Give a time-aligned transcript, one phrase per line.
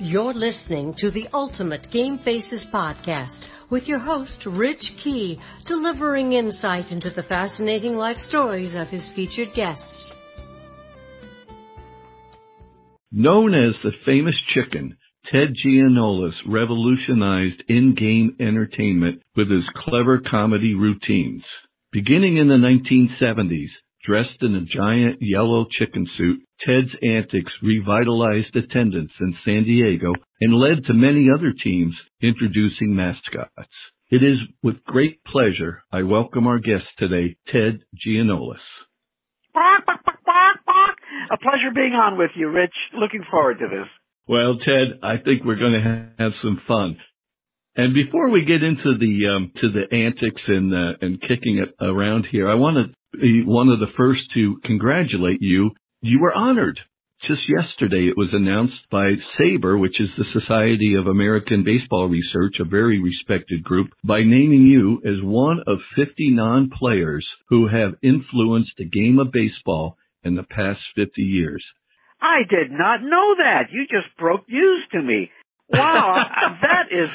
[0.00, 6.90] You're listening to the Ultimate Game Faces podcast with your host, Rich Key, delivering insight
[6.90, 10.12] into the fascinating life stories of his featured guests.
[13.12, 14.96] Known as the famous chicken,
[15.30, 21.44] Ted Giannoulas revolutionized in-game entertainment with his clever comedy routines.
[21.92, 23.70] Beginning in the 1970s,
[24.04, 30.54] dressed in a giant yellow chicken suit, Ted's antics revitalized attendance in San Diego and
[30.54, 33.72] led to many other teams introducing mascots.
[34.10, 38.64] It is with great pleasure I welcome our guest today, Ted Giannoulas.
[41.30, 42.74] A pleasure being on with you, Rich.
[42.94, 43.88] Looking forward to this.
[44.28, 46.96] Well, Ted, I think we're going to have some fun.
[47.76, 51.74] And before we get into the um, to the antics and uh, and kicking it
[51.80, 52.94] around here, I want to
[53.46, 55.70] one of the first to congratulate you.
[56.00, 56.78] You were honored
[57.26, 58.08] just yesterday.
[58.08, 63.00] It was announced by SABR, which is the Society of American Baseball Research, a very
[63.00, 69.18] respected group, by naming you as one of 50 non-players who have influenced the game
[69.18, 71.64] of baseball in the past 50 years.
[72.20, 73.70] I did not know that.
[73.70, 75.30] You just broke news to me.
[75.68, 76.24] Wow,
[76.62, 77.10] that is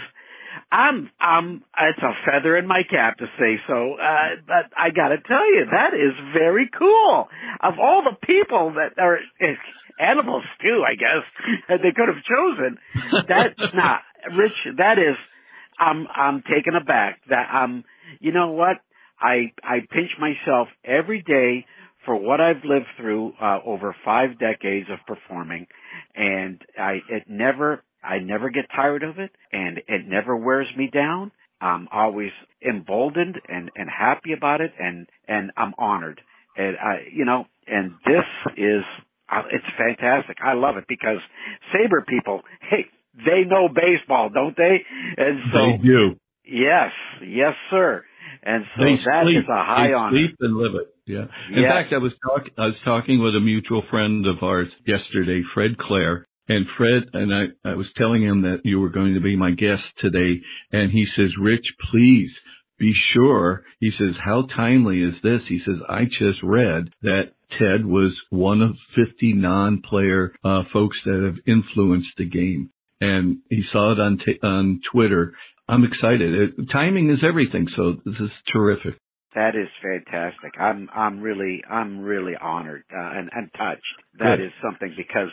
[0.72, 5.10] I'm I'm it's a feather in my cap to say so, uh, but I got
[5.10, 7.28] to tell you that is very cool.
[7.62, 9.20] Of all the people that are
[10.00, 11.24] animals too, I guess
[11.70, 12.78] they could have chosen.
[13.28, 14.02] That's not
[14.38, 14.78] Rich.
[14.78, 15.16] That is,
[15.80, 17.20] I'm I'm taken aback.
[17.30, 17.84] That um,
[18.20, 18.78] you know what?
[19.20, 21.66] I I pinch myself every day
[22.06, 25.68] for what I've lived through uh, over five decades of performing,
[26.16, 30.90] and I it never I never get tired of it and it never wears me
[30.92, 31.32] down.
[31.62, 32.32] I'm always
[32.68, 36.22] emboldened and, and happy about it and, and I'm honored.
[36.56, 38.26] And I, you know, and this
[38.58, 38.84] is,
[39.32, 40.38] uh, it's fantastic.
[40.44, 41.20] I love it because
[41.74, 44.86] SABR people, hey, they know baseball, don't they?
[45.18, 46.16] And so, they do.
[46.46, 48.04] Yes, yes, sir.
[48.42, 50.12] And so they that sleep, is a high they honor.
[50.12, 50.88] Sleep and live it.
[51.06, 51.26] Yeah.
[51.52, 51.72] In yes.
[51.72, 52.54] fact, I was talking.
[52.58, 57.34] I was talking with a mutual friend of ours yesterday, Fred Claire, and Fred and
[57.34, 60.92] I, I was telling him that you were going to be my guest today, and
[60.92, 62.32] he says, "Rich, please."
[62.80, 65.42] Be sure, he says, how timely is this?
[65.50, 71.22] He says, I just read that Ted was one of 50 non-player uh, folks that
[71.22, 72.70] have influenced the game.
[73.02, 75.34] And he saw it on, t- on Twitter.
[75.68, 76.54] I'm excited.
[76.58, 77.68] It, timing is everything.
[77.76, 78.96] So this is terrific.
[79.36, 80.54] That is fantastic.
[80.60, 83.84] I'm I'm really I'm really honored uh, and and touched.
[84.20, 84.46] That Good.
[84.46, 85.30] is something because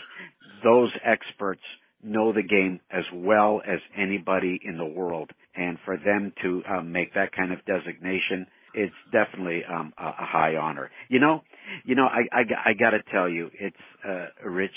[0.62, 1.62] those experts
[2.02, 6.92] know the game as well as anybody in the world, and for them to um,
[6.92, 10.90] make that kind of designation, it's definitely um, a, a high honor.
[11.08, 11.42] You know,
[11.84, 13.76] you know, I I, I got to tell you, it's
[14.06, 14.76] uh, Rich.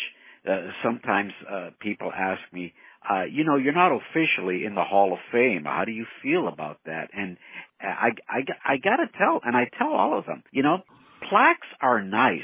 [0.49, 2.73] Uh, sometimes uh, people ask me,
[3.11, 5.65] uh, you know, you're not officially in the Hall of Fame.
[5.65, 7.09] How do you feel about that?
[7.13, 7.37] And
[7.81, 10.79] I, I, I gotta tell, and I tell all of them, you know,
[11.29, 12.41] plaques are nice,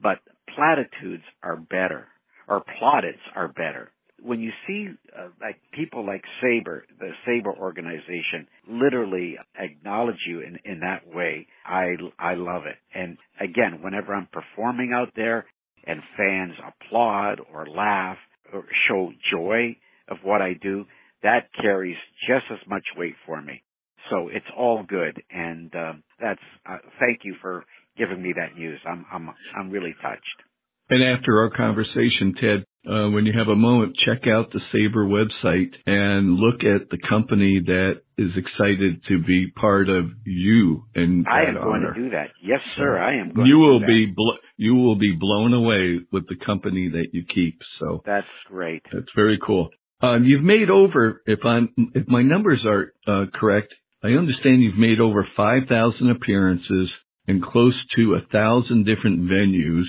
[0.00, 0.18] but
[0.54, 2.08] platitudes are better,
[2.48, 3.90] or plaudits are better.
[4.20, 10.58] When you see uh, like people like SABR, the SABR organization, literally acknowledge you in,
[10.64, 12.76] in that way, I, I love it.
[12.92, 15.46] And again, whenever I'm performing out there
[15.84, 18.18] and fans applaud or laugh
[18.52, 19.76] or show joy
[20.08, 20.86] of what I do,
[21.22, 23.62] that carries just as much weight for me.
[24.10, 27.64] So it's all good, and um, that's uh, thank you for
[27.96, 28.80] giving me that news.
[28.86, 30.42] I'm I'm I'm really touched.
[30.90, 35.06] And after our conversation, Ted, uh, when you have a moment, check out the SABR
[35.06, 40.84] website and look at the company that is excited to be part of you.
[40.94, 41.92] And I am going honor.
[41.92, 42.28] to do that.
[42.42, 42.98] Yes, sir.
[42.98, 43.46] I am going.
[43.46, 47.08] You to will do be blo- you will be blown away with the company that
[47.12, 47.60] you keep.
[47.80, 48.82] So That's great.
[48.90, 49.68] that's very cool.
[50.00, 54.78] Um, you've made over, if I'm, if my numbers are uh, correct, I understand you've
[54.78, 56.88] made over 5,000 appearances
[57.26, 59.86] in close to a thousand different venues,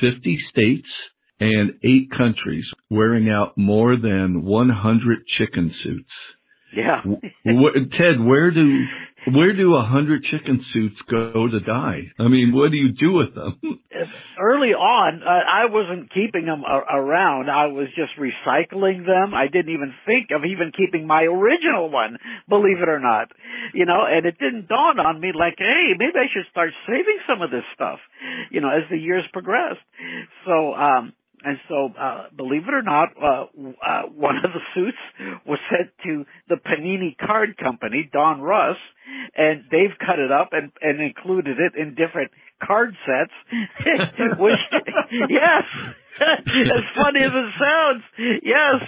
[0.00, 0.88] 50 states,
[1.38, 6.10] and eight countries, wearing out more than 100 chicken suits.
[6.74, 7.02] Yeah.
[7.44, 8.84] What, Ted, where do
[9.30, 12.10] where do a hundred chicken suits go to die?
[12.18, 13.60] I mean, what do you do with them?
[14.40, 17.48] Early on, uh, I wasn't keeping them a- around.
[17.48, 19.32] I was just recycling them.
[19.34, 23.30] I didn't even think of even keeping my original one, believe it or not.
[23.74, 27.18] You know, and it didn't dawn on me like, hey, maybe I should start saving
[27.28, 28.00] some of this stuff,
[28.50, 29.80] you know, as the years progressed.
[30.46, 31.12] So, um,
[31.44, 33.46] and so, uh, believe it or not, uh,
[33.84, 34.98] uh, one of the suits
[35.46, 38.76] was sent to the Panini Card Company, Donruss,
[39.36, 42.30] and they've cut it up and, and included it in different
[42.64, 43.32] card sets.
[44.38, 44.60] Which,
[45.28, 45.64] yes,
[46.20, 48.02] as funny as it sounds,
[48.42, 48.78] yes,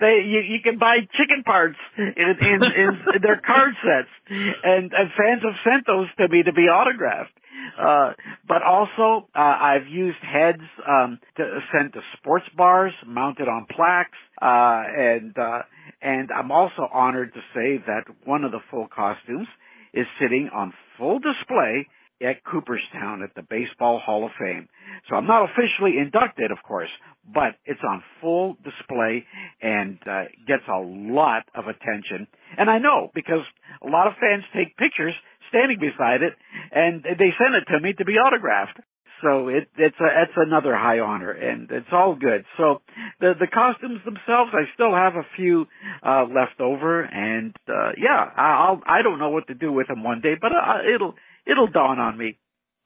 [0.00, 5.10] they you, you can buy chicken parts in, in, in their card sets, and, and
[5.18, 7.34] fans have sent those to me to be autographed.
[7.78, 8.12] Uh,
[8.46, 14.18] but also, uh, I've used heads um, to sent to sports bars, mounted on plaques,
[14.40, 15.62] uh, and uh,
[16.02, 19.48] and I'm also honored to say that one of the full costumes
[19.92, 21.86] is sitting on full display
[22.22, 24.68] at Cooperstown at the Baseball Hall of Fame.
[25.08, 26.90] So I'm not officially inducted, of course,
[27.26, 29.24] but it's on full display
[29.62, 32.26] and uh, gets a lot of attention.
[32.58, 33.44] And I know because
[33.82, 35.14] a lot of fans take pictures
[35.50, 36.32] standing beside it,
[36.72, 38.80] and they sent it to me to be autographed.
[39.22, 42.44] So it, it's a, it's another high honor, and it's all good.
[42.56, 42.80] So
[43.20, 45.66] the the costumes themselves, I still have a few
[46.02, 50.02] uh, left over, and uh, yeah, I'll I don't know what to do with them
[50.02, 51.14] one day, but uh, it'll
[51.46, 52.38] it'll dawn on me.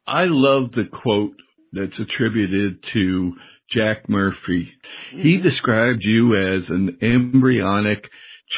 [0.06, 1.36] I love the quote
[1.72, 3.32] that's attributed to
[3.72, 4.70] Jack Murphy.
[5.14, 5.22] Mm-hmm.
[5.22, 8.04] He described you as an embryonic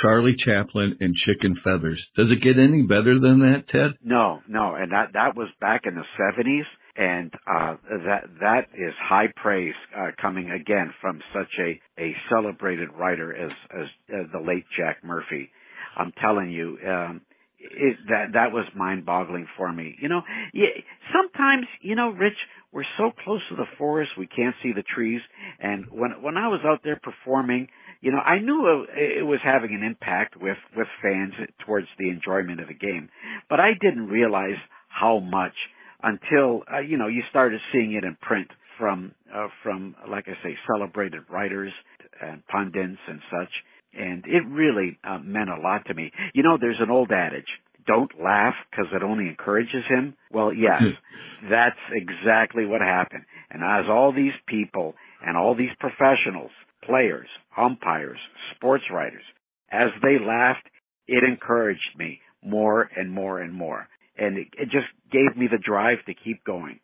[0.02, 2.04] Charlie Chaplin and chicken feathers.
[2.16, 3.92] Does it get any better than that, Ted?
[4.04, 6.66] No, no, and that that was back in the seventies,
[6.96, 12.88] and uh, that that is high praise uh, coming again from such a a celebrated
[12.98, 15.50] writer as as, as the late Jack Murphy.
[15.96, 17.22] I'm telling you, um,
[17.58, 19.96] it, that that was mind-boggling for me.
[20.00, 20.22] You know,
[20.52, 20.66] yeah,
[21.12, 22.36] sometimes you know, Rich,
[22.72, 25.20] we're so close to the forest we can't see the trees.
[25.60, 27.68] And when when I was out there performing,
[28.00, 31.34] you know, I knew it, was having an impact with with fans
[31.64, 33.08] towards the enjoyment of the game,
[33.48, 34.58] but I didn't realize
[34.88, 35.54] how much
[36.02, 38.48] until uh, you know you started seeing it in print
[38.78, 41.72] from uh, from like I say celebrated writers
[42.20, 43.50] and pundits and such
[43.98, 46.12] and it really uh, meant a lot to me.
[46.34, 47.48] You know, there's an old adage,
[47.86, 50.14] don't laugh because it only encourages him.
[50.30, 50.82] Well, yes,
[51.50, 53.24] that's exactly what happened.
[53.50, 54.94] And as all these people
[55.24, 56.50] and all these professionals,
[56.86, 58.18] players, umpires,
[58.54, 59.24] sports writers,
[59.70, 60.68] as they laughed,
[61.06, 63.88] it encouraged me more and more and more.
[64.16, 66.80] And it, it just gave me the drive to keep going.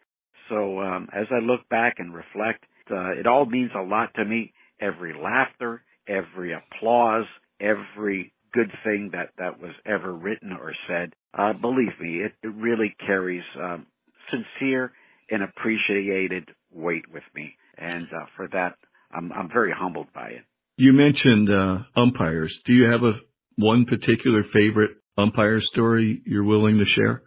[0.49, 4.25] So um, as I look back and reflect, uh, it all means a lot to
[4.25, 4.53] me.
[4.81, 7.25] Every laughter, every applause,
[7.61, 11.15] every good thing that that was ever written or said.
[11.33, 13.87] Uh, believe me, it, it really carries um,
[14.31, 14.93] sincere
[15.31, 18.75] and appreciated weight with me, and uh, for that,
[19.13, 20.43] I'm I'm very humbled by it.
[20.77, 22.53] You mentioned uh, umpires.
[22.67, 23.13] Do you have a
[23.57, 27.23] one particular favorite umpire story you're willing to share?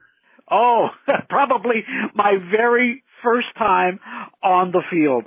[0.50, 0.88] Oh,
[1.30, 1.84] probably
[2.14, 4.00] my very first time
[4.44, 5.26] on the field,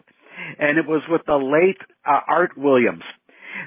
[0.59, 3.03] and it was with the late uh, Art Williams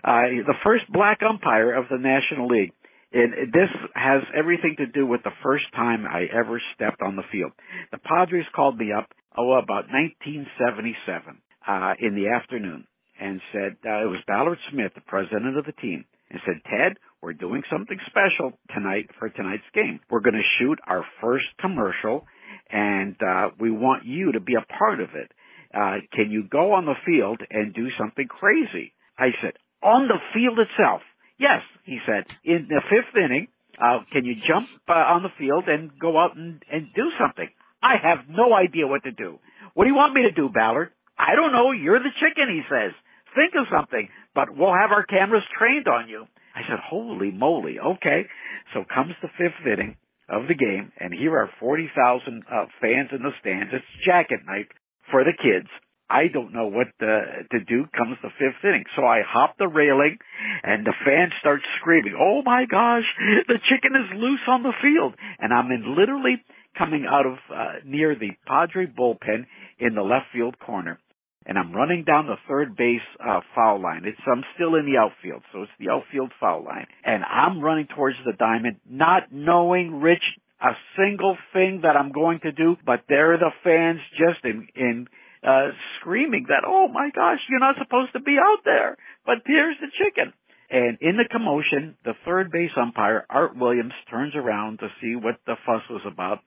[0.03, 2.73] uh, the first black umpire of the National League.
[3.13, 7.27] And this has everything to do with the first time I ever stepped on the
[7.31, 7.51] field.
[7.91, 12.87] The Padres called me up, oh, about 1977, uh, in the afternoon
[13.19, 16.97] and said, uh, it was Ballard Smith, the president of the team, and said, Ted,
[17.21, 19.99] we're doing something special tonight for tonight's game.
[20.09, 22.25] We're going to shoot our first commercial
[22.69, 25.31] and, uh, we want you to be a part of it.
[25.73, 28.93] Uh, can you go on the field and do something crazy?
[29.17, 29.53] I said,
[29.83, 31.01] on the field itself.
[31.37, 33.47] Yes, he said, in the fifth inning,
[33.81, 37.49] uh, can you jump uh, on the field and go out and, and do something?
[37.81, 39.39] I have no idea what to do.
[39.73, 40.91] What do you want me to do, Ballard?
[41.21, 41.71] I don't know.
[41.71, 42.98] You're the chicken, he says.
[43.38, 46.25] Think of something, but we'll have our cameras trained on you.
[46.55, 48.25] I said, holy moly, okay.
[48.74, 49.95] So comes the fifth inning
[50.27, 53.72] of the game, and here are 40,000 uh, fans in the stands.
[53.72, 54.67] It's jacket night
[55.12, 55.69] for the kids.
[56.10, 58.84] I don't know what uh, to do comes the fifth inning.
[58.98, 60.17] So I hop the railing
[60.63, 63.07] and the fans start screaming, Oh my gosh,
[63.48, 65.15] the chicken is loose on the field.
[65.39, 66.43] And I'm in literally
[66.77, 69.45] coming out of uh, near the Padre bullpen
[69.79, 71.00] in the left field corner.
[71.45, 74.03] And I'm running down the third base uh, foul line.
[74.05, 76.86] It's I'm still in the outfield, so it's the outfield foul line.
[77.03, 80.24] And I'm running towards the diamond, not knowing Rich
[80.62, 84.67] a single thing that I'm going to do, but there are the fans just in
[84.75, 85.07] in
[85.43, 85.69] uh,
[86.00, 88.95] screaming that, oh my gosh, you're not supposed to be out there,
[89.25, 90.33] but here's the chicken.
[90.69, 95.36] And in the commotion, the third base umpire, Art Williams, turns around to see what
[95.45, 96.39] the fuss was about,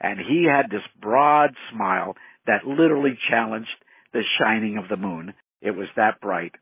[0.00, 3.68] and he had this broad smile that literally challenged
[4.12, 5.34] the shining of the moon.
[5.60, 6.52] It was that bright.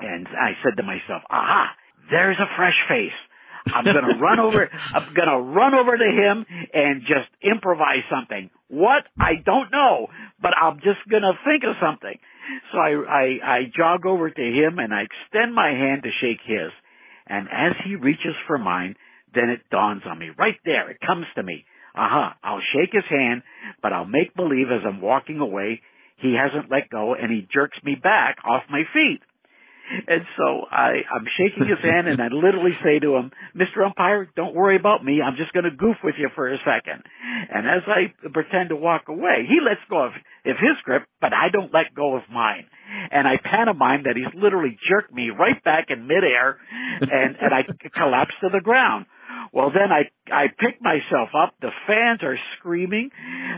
[0.00, 1.70] And I said to myself, aha,
[2.10, 3.16] there's a fresh face.
[3.66, 8.50] I'm gonna run over, I'm gonna run over to him and just improvise something.
[8.68, 9.04] What?
[9.18, 10.08] I don't know,
[10.40, 12.18] but I'm just gonna think of something.
[12.72, 16.40] So I, I, I jog over to him and I extend my hand to shake
[16.44, 16.72] his.
[17.26, 18.96] And as he reaches for mine,
[19.34, 20.30] then it dawns on me.
[20.36, 21.64] Right there, it comes to me.
[21.94, 22.30] Uh-huh.
[22.42, 23.42] I'll shake his hand,
[23.82, 25.82] but I'll make believe as I'm walking away,
[26.22, 29.20] he hasn't let go and he jerks me back off my feet.
[29.92, 33.84] And so I, I'm shaking his hand and I literally say to him, Mr.
[33.84, 35.20] Umpire, don't worry about me.
[35.20, 37.02] I'm just going to goof with you for a second.
[37.50, 40.12] And as I pretend to walk away, he lets go of,
[40.46, 42.66] of his grip, but I don't let go of mine.
[43.10, 46.58] And I pantomime that he's literally jerked me right back in midair
[47.00, 47.62] and, and I
[47.92, 49.06] collapse to the ground.
[49.52, 51.54] Well, then I, I pick myself up.
[51.60, 53.10] The fans are screaming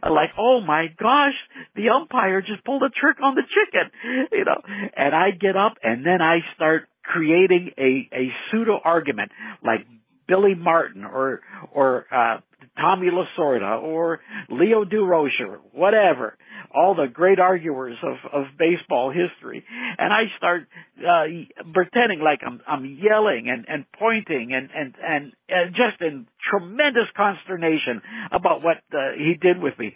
[0.03, 1.35] like, oh my gosh,
[1.77, 4.61] the umpire just pulled a trick on the chicken, you know,
[4.97, 9.31] and I get up and then I start creating a, a pseudo argument
[9.65, 9.87] like
[10.27, 12.41] Billy Martin or, or, uh,
[12.77, 14.21] Tommy Lasorda or
[14.51, 16.37] Leo Durocher, whatever,
[16.75, 19.65] all the great arguers of, of baseball history.
[19.99, 20.67] And I start,
[20.99, 21.25] uh,
[21.73, 27.09] pretending like I'm, I'm yelling and, and pointing and, and, and, and just in tremendous
[27.17, 28.03] consternation
[28.33, 29.95] about what uh, he did with me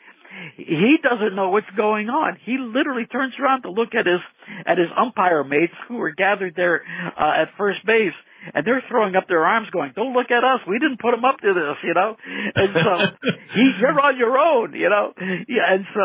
[0.57, 2.37] he doesn't know what's going on.
[2.45, 4.21] He literally turns around to look at his
[4.67, 6.83] at his umpire mates who were gathered there
[7.17, 8.15] uh, at first base,
[8.55, 10.61] and they're throwing up their arms going, don't look at us.
[10.69, 12.17] We didn't put them up to this, you know?
[12.55, 15.13] And so he, you're on your own, you know?
[15.49, 15.67] Yeah.
[15.69, 16.01] And so,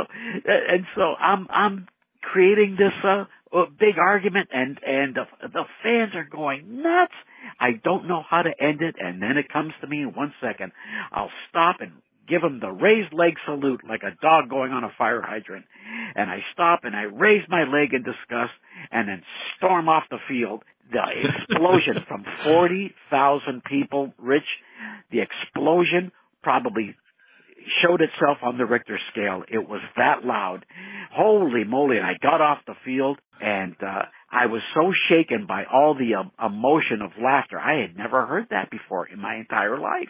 [0.46, 1.88] and so I'm, I'm
[2.22, 3.26] creating this, uh,
[3.80, 7.14] big argument and, and the, the fans are going nuts.
[7.60, 8.96] I don't know how to end it.
[9.00, 10.72] And then it comes to me in one second.
[11.12, 11.92] I'll stop and
[12.28, 15.66] give him the raised leg salute like a dog going on a fire hydrant.
[16.16, 18.54] And I stop and I raise my leg in disgust
[18.92, 19.24] and then
[19.58, 24.44] storm off the field the explosion from 40,000 people, Rich,
[25.12, 26.12] the explosion
[26.42, 26.96] probably
[27.82, 29.44] showed itself on the Richter scale.
[29.48, 30.66] It was that loud.
[31.12, 31.98] Holy moly.
[31.98, 34.04] And I got off the field and, uh,
[34.34, 37.60] I was so shaken by all the um, emotion of laughter.
[37.60, 40.10] I had never heard that before in my entire life.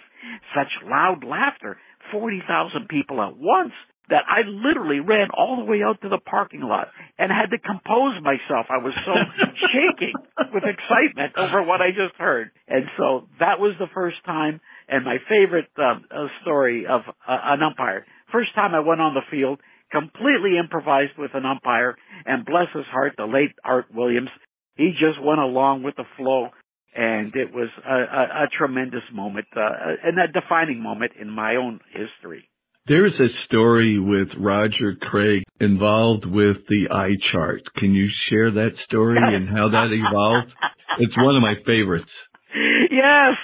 [0.55, 1.77] Such loud laughter.
[2.11, 3.73] 40,000 people at once
[4.09, 7.59] that I literally ran all the way out to the parking lot and had to
[7.59, 8.67] compose myself.
[8.69, 9.11] I was so
[9.71, 10.13] shaking
[10.53, 12.51] with excitement over what I just heard.
[12.67, 17.37] And so that was the first time and my favorite uh, uh, story of uh,
[17.43, 18.05] an umpire.
[18.31, 19.59] First time I went on the field,
[19.91, 24.29] completely improvised with an umpire and bless his heart, the late Art Williams,
[24.75, 26.49] he just went along with the flow
[26.95, 29.61] and it was a, a, a tremendous moment uh,
[30.03, 32.49] and a defining moment in my own history.
[32.85, 37.61] There's a story with Roger Craig involved with the eye chart.
[37.77, 40.51] Can you share that story and how that evolved?
[40.99, 42.11] It's one of my favorites.
[42.53, 43.35] Yes,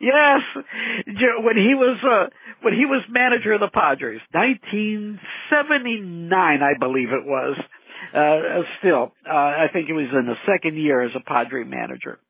[0.00, 0.40] yes.
[1.42, 2.28] When he was uh,
[2.62, 7.56] when he was manager of the Padres, 1979, I believe it was.
[8.14, 12.20] Uh, still, uh, I think it was in the second year as a Padre manager.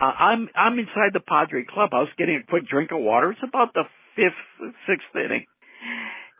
[0.00, 3.32] Uh, I'm I'm inside the Padre clubhouse getting a quick drink of water.
[3.32, 3.84] It's about the
[4.16, 5.46] fifth, sixth inning.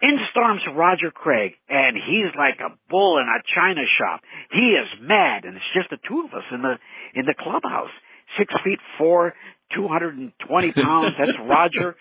[0.02, 4.22] In storms Roger Craig, and he's like a bull in a china shop.
[4.50, 6.78] He is mad, and it's just the two of us in the
[7.14, 7.92] in the clubhouse.
[8.38, 9.34] Six feet four,
[9.75, 11.14] two hundred and twenty pounds.
[11.18, 11.96] That's Roger,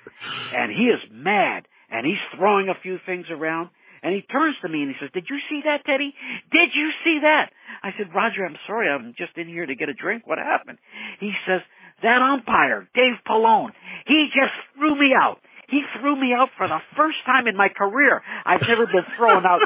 [0.56, 3.70] and he is mad, and he's throwing a few things around.
[4.02, 6.14] And he turns to me and he says, "Did you see that, Teddy?
[6.52, 7.52] Did you see that?"
[7.84, 8.88] I said, "Roger, I'm sorry.
[8.90, 10.26] I'm just in here to get a drink.
[10.26, 10.78] What happened?"
[11.20, 11.62] He says,
[12.02, 13.72] "That umpire, Dave Pallone,
[14.08, 15.42] he just threw me out.
[15.70, 18.22] He threw me out for the first time in my career.
[18.46, 19.62] I've never been thrown out.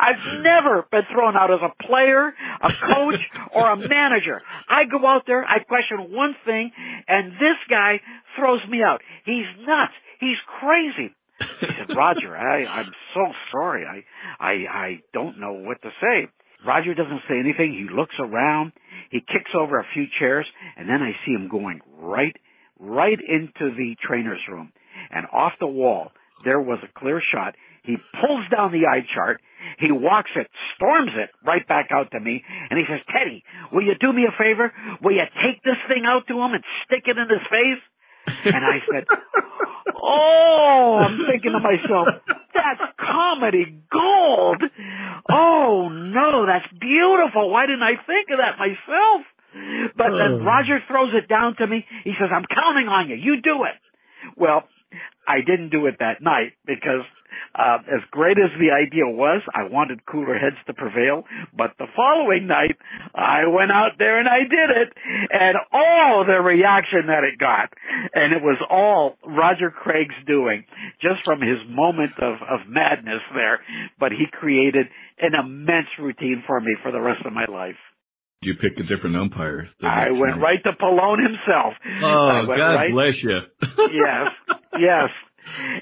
[0.00, 2.32] I've never been thrown out as a player,
[2.62, 3.20] a coach,
[3.54, 4.40] or a manager.
[4.68, 6.70] I go out there, I question one thing,
[7.06, 8.00] and this guy
[8.38, 9.02] throws me out.
[9.24, 9.92] He's nuts.
[10.18, 11.14] He's crazy.
[11.60, 13.84] He said, Roger, I, I'm so sorry.
[13.84, 14.04] I,
[14.42, 16.28] I, I don't know what to say.
[16.66, 17.74] Roger doesn't say anything.
[17.74, 18.72] He looks around.
[19.10, 20.46] He kicks over a few chairs,
[20.76, 22.34] and then I see him going right,
[22.78, 24.72] right into the trainer's room
[25.14, 26.12] and off the wall
[26.44, 27.56] there was a clear shot.
[27.84, 29.40] He pulls down the eye chart.
[29.78, 33.42] He walks it, storms it right back out to me, and he says, Teddy,
[33.72, 34.72] will you do me a favor?
[35.02, 37.82] Will you take this thing out to him and stick it in his face?
[38.44, 39.04] And I said,
[39.96, 42.08] Oh, I'm thinking to myself,
[42.52, 44.60] that's comedy gold.
[45.30, 47.50] Oh no, that's beautiful.
[47.50, 49.24] Why didn't I think of that myself?
[49.96, 50.44] But then oh.
[50.44, 51.86] Roger throws it down to me.
[52.04, 53.16] He says, I'm counting on you.
[53.16, 53.76] You do it.
[54.36, 54.64] Well,
[55.26, 57.04] I didn't do it that night because
[57.54, 61.24] uh, as great as the idea was, I wanted cooler heads to prevail.
[61.56, 62.76] But the following night,
[63.14, 64.92] I went out there and I did it,
[65.30, 67.72] and all the reaction that it got,
[68.14, 70.64] and it was all Roger Craig's doing,
[71.00, 73.60] just from his moment of of madness there.
[73.98, 74.86] But he created
[75.18, 77.78] an immense routine for me for the rest of my life
[78.42, 79.68] you pick a different umpire?
[79.82, 81.74] I went right to Pallone himself.
[82.02, 83.38] Oh, God right, bless you.
[83.92, 84.28] yes,
[84.78, 85.08] yes.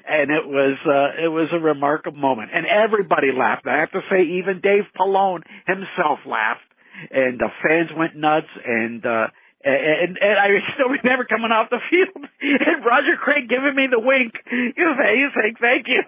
[0.09, 3.67] and it was uh, it was a remarkable moment, and everybody laughed.
[3.67, 6.67] I have to say, even Dave Pallone himself laughed,
[7.11, 9.27] and the fans went nuts, and uh,
[9.65, 14.01] and, and I still remember coming off the field and Roger Craig giving me the
[14.01, 14.35] wink.
[14.51, 16.03] You say, you saying thank you.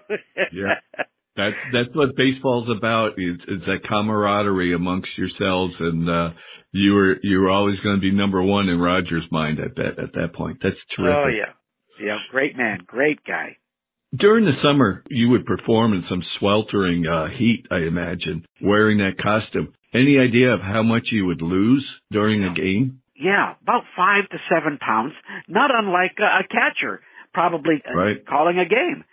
[0.52, 1.04] yeah.
[1.36, 3.12] That's that's what baseball's about.
[3.16, 6.30] It's, it's that camaraderie amongst yourselves, and uh,
[6.72, 9.98] you were you were always going to be number one in Roger's mind at that
[10.02, 10.58] at that point.
[10.62, 11.16] That's terrific.
[11.16, 13.56] Oh yeah, yeah, great man, great guy.
[14.16, 19.18] During the summer, you would perform in some sweltering uh, heat, I imagine, wearing that
[19.20, 19.72] costume.
[19.92, 23.00] Any idea of how much you would lose during a game?
[23.16, 25.14] Yeah, about five to seven pounds,
[25.48, 27.00] not unlike a, a catcher
[27.32, 28.26] probably uh, right.
[28.26, 29.04] calling a game.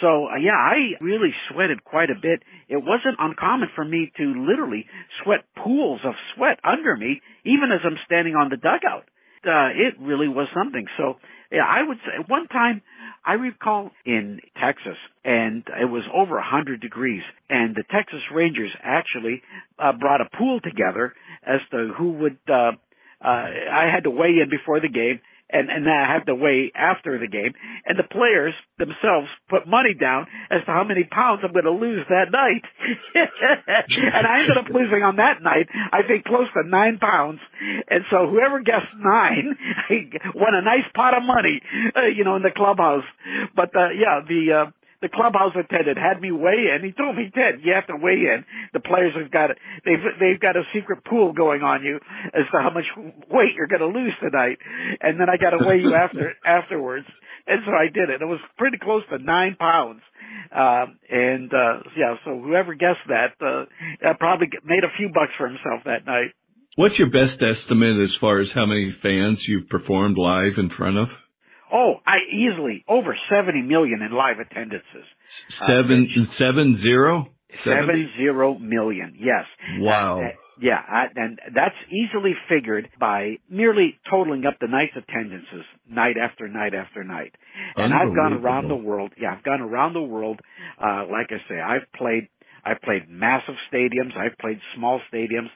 [0.00, 2.42] So uh, yeah, I really sweated quite a bit.
[2.68, 4.86] It wasn't uncommon for me to literally
[5.22, 9.04] sweat pools of sweat under me, even as I'm standing on the dugout.
[9.44, 10.86] Uh, it really was something.
[10.98, 11.16] So
[11.50, 12.82] yeah, I would say one time
[13.24, 18.70] I recall in Texas, and it was over a hundred degrees, and the Texas Rangers
[18.82, 19.42] actually
[19.78, 21.12] uh, brought a pool together
[21.44, 22.38] as to who would.
[22.48, 22.72] Uh,
[23.22, 25.20] uh, I had to weigh in before the game,
[25.52, 27.54] and and I have to weigh after the game.
[27.86, 31.70] And the players themselves put money down as to how many pounds I'm going to
[31.70, 32.64] lose that night.
[33.14, 37.40] and I ended up losing on that night, I think close to nine pounds.
[37.88, 39.56] And so whoever guessed nine
[40.34, 41.60] won a nice pot of money,
[41.96, 43.04] uh, you know, in the clubhouse.
[43.54, 44.70] But uh, yeah, the uh,
[45.02, 46.84] the clubhouse attendant had me weigh in.
[46.84, 48.44] He told me, Ted, you have to weigh in.
[48.72, 49.50] The players have got
[49.84, 51.96] they've they've got a secret pool going on you
[52.34, 52.84] as to how much
[53.30, 54.58] weight you're going to lose tonight,
[55.00, 57.06] and then I got to weigh you after afterwards.
[57.46, 58.20] And so I did it.
[58.20, 60.02] It was pretty close to nine pounds.
[60.54, 65.48] Um, and uh, yeah, so whoever guessed that uh, probably made a few bucks for
[65.48, 66.34] himself that night.
[66.76, 70.98] What's your best estimate as far as how many fans you've performed live in front
[70.98, 71.08] of?
[71.72, 75.06] Oh, I easily over seventy million in live attendances.
[75.66, 77.28] Seven uh, seven zero.
[77.64, 79.16] Seven zero million.
[79.18, 79.44] Yes.
[79.78, 80.20] Wow.
[80.20, 80.28] Uh,
[80.60, 86.48] yeah, I, and that's easily figured by merely totaling up the night's attendances night after
[86.48, 87.34] night after night.
[87.76, 89.12] And I've gone around the world.
[89.18, 90.38] Yeah, I've gone around the world.
[90.78, 92.28] Uh, like I say, I've played.
[92.62, 94.14] I've played massive stadiums.
[94.16, 95.48] I've played small stadiums.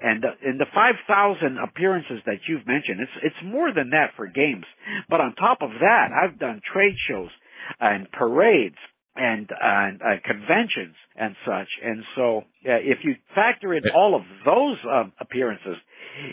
[0.00, 4.64] And in the 5,000 appearances that you've mentioned, it's it's more than that for games.
[5.08, 7.30] But on top of that, I've done trade shows
[7.80, 8.76] and parades
[9.14, 11.68] and uh, uh, conventions and such.
[11.84, 15.76] And so, uh, if you factor in all of those um, appearances,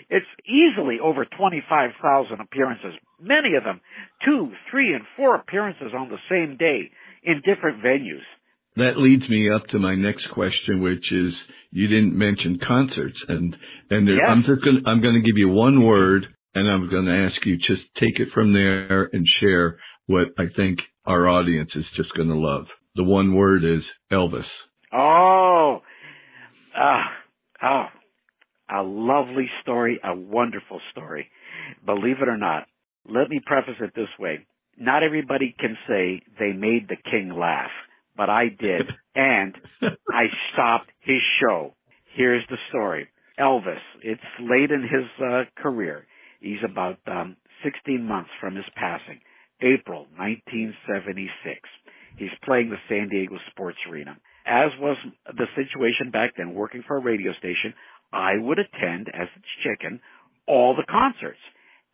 [0.09, 2.93] it's easily over 25,000 appearances.
[3.19, 3.81] Many of them,
[4.25, 6.89] two, three, and four appearances on the same day
[7.23, 8.23] in different venues.
[8.75, 11.33] That leads me up to my next question, which is
[11.71, 13.55] you didn't mention concerts, and
[13.89, 14.25] and there, yes.
[14.29, 17.45] I'm just going I'm going to give you one word, and I'm going to ask
[17.45, 19.77] you just take it from there and share
[20.07, 22.65] what I think our audience is just going to love.
[22.95, 24.43] The one word is Elvis.
[24.91, 25.81] Oh,
[26.75, 27.03] ah,
[27.63, 27.85] oh,
[28.71, 31.29] a lovely story, a wonderful story.
[31.85, 32.67] Believe it or not,
[33.07, 34.45] let me preface it this way.
[34.77, 37.71] Not everybody can say they made the king laugh
[38.19, 38.83] but I did.
[39.15, 41.73] And I stopped his show.
[42.15, 43.09] Here's the story.
[43.37, 46.05] Elvis, it's late in his uh, career.
[46.39, 49.19] He's about um, 16 months from his passing.
[49.61, 51.59] April 1976.
[52.17, 54.15] He's playing the San Diego Sports Arena.
[54.45, 57.73] As was the situation back then, working for a radio station,
[58.13, 59.99] I would attend as its chicken
[60.47, 61.39] all the concerts.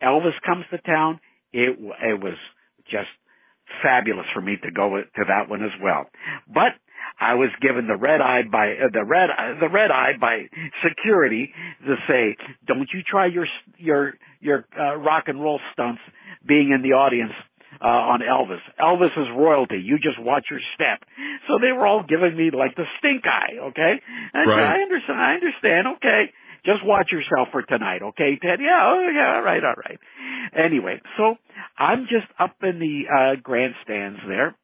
[0.00, 1.18] Elvis comes to town.
[1.52, 2.38] It, it was
[2.88, 3.10] just
[3.82, 6.06] fabulous for me to go to that one as well.
[6.52, 6.74] But
[7.18, 10.48] I was given the red eye by uh, the red uh, the red eye by
[10.84, 11.52] security
[11.86, 12.36] to say,
[12.66, 13.46] "Don't you try your
[13.78, 16.00] your your uh, rock and roll stunts
[16.46, 17.32] being in the audience
[17.80, 18.60] uh, on Elvis.
[18.78, 19.80] Elvis is royalty.
[19.82, 21.08] You just watch your step."
[21.48, 23.64] So they were all giving me like the stink eye.
[23.70, 23.94] Okay,
[24.34, 24.76] and right.
[24.76, 25.18] I understand.
[25.18, 25.86] I understand.
[25.96, 26.32] Okay.
[26.66, 28.58] Just watch yourself for tonight, okay, Ted?
[28.60, 29.98] Yeah, oh, yeah, all right, all right.
[30.52, 31.36] Anyway, so
[31.78, 34.56] I'm just up in the uh, grandstands there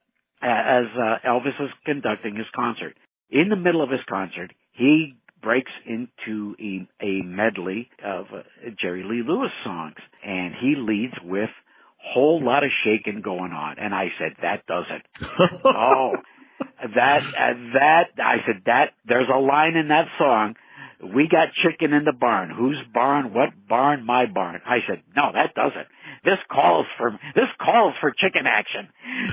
[0.42, 2.96] as uh, Elvis is conducting his concert.
[3.30, 8.42] In the middle of his concert, he breaks into a, a medley of uh,
[8.80, 11.50] Jerry Lee Lewis songs, and he leads with
[12.02, 13.78] whole lot of shaking going on.
[13.78, 15.02] And I said, that does it.
[15.64, 16.12] oh,
[16.96, 20.54] that, uh, that, I said, that, there's a line in that song
[21.02, 22.50] we got chicken in the barn.
[22.50, 23.34] Whose barn?
[23.34, 24.06] What barn?
[24.06, 24.60] My barn.
[24.64, 25.86] I said, no, that doesn't.
[26.24, 28.88] This calls for, this calls for chicken action.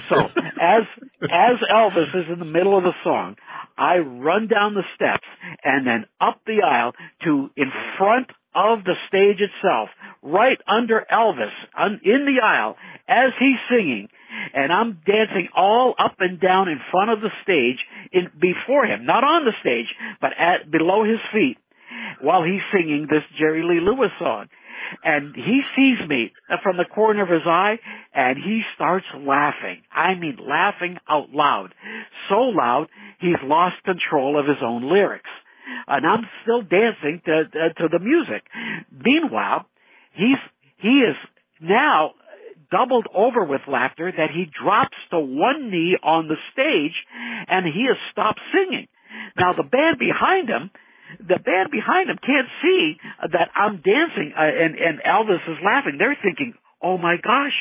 [0.10, 0.16] So
[0.62, 0.84] as,
[1.22, 3.36] as Elvis is in the middle of the song,
[3.80, 5.26] I run down the steps
[5.64, 6.92] and then up the aisle
[7.24, 9.90] to in front of the stage itself,
[10.22, 11.54] right under Elvis,
[12.04, 12.76] in the aisle,
[13.08, 14.10] as he's singing,
[14.54, 17.78] and I'm dancing all up and down in front of the stage
[18.12, 19.88] in before him, not on the stage,
[20.20, 21.58] but at below his feet
[22.22, 24.48] while he's singing this Jerry Lee Lewis song.
[25.04, 26.32] And he sees me
[26.64, 27.80] from the corner of his eye
[28.14, 29.82] and he starts laughing.
[29.92, 31.74] I mean laughing out loud.
[32.30, 32.88] So loud
[33.20, 35.30] he's lost control of his own lyrics.
[35.88, 38.44] And I'm still dancing to, to, to the music.
[38.92, 39.66] Meanwhile,
[40.14, 40.38] he's,
[40.78, 41.16] he is
[41.62, 42.12] now
[42.72, 46.96] doubled over with laughter that he drops to one knee on the stage
[47.48, 48.88] and he has stopped singing.
[49.38, 50.70] Now the band behind him,
[51.18, 55.98] the band behind him can't see that I'm dancing uh, and, and Elvis is laughing.
[55.98, 57.56] They're thinking, oh my gosh,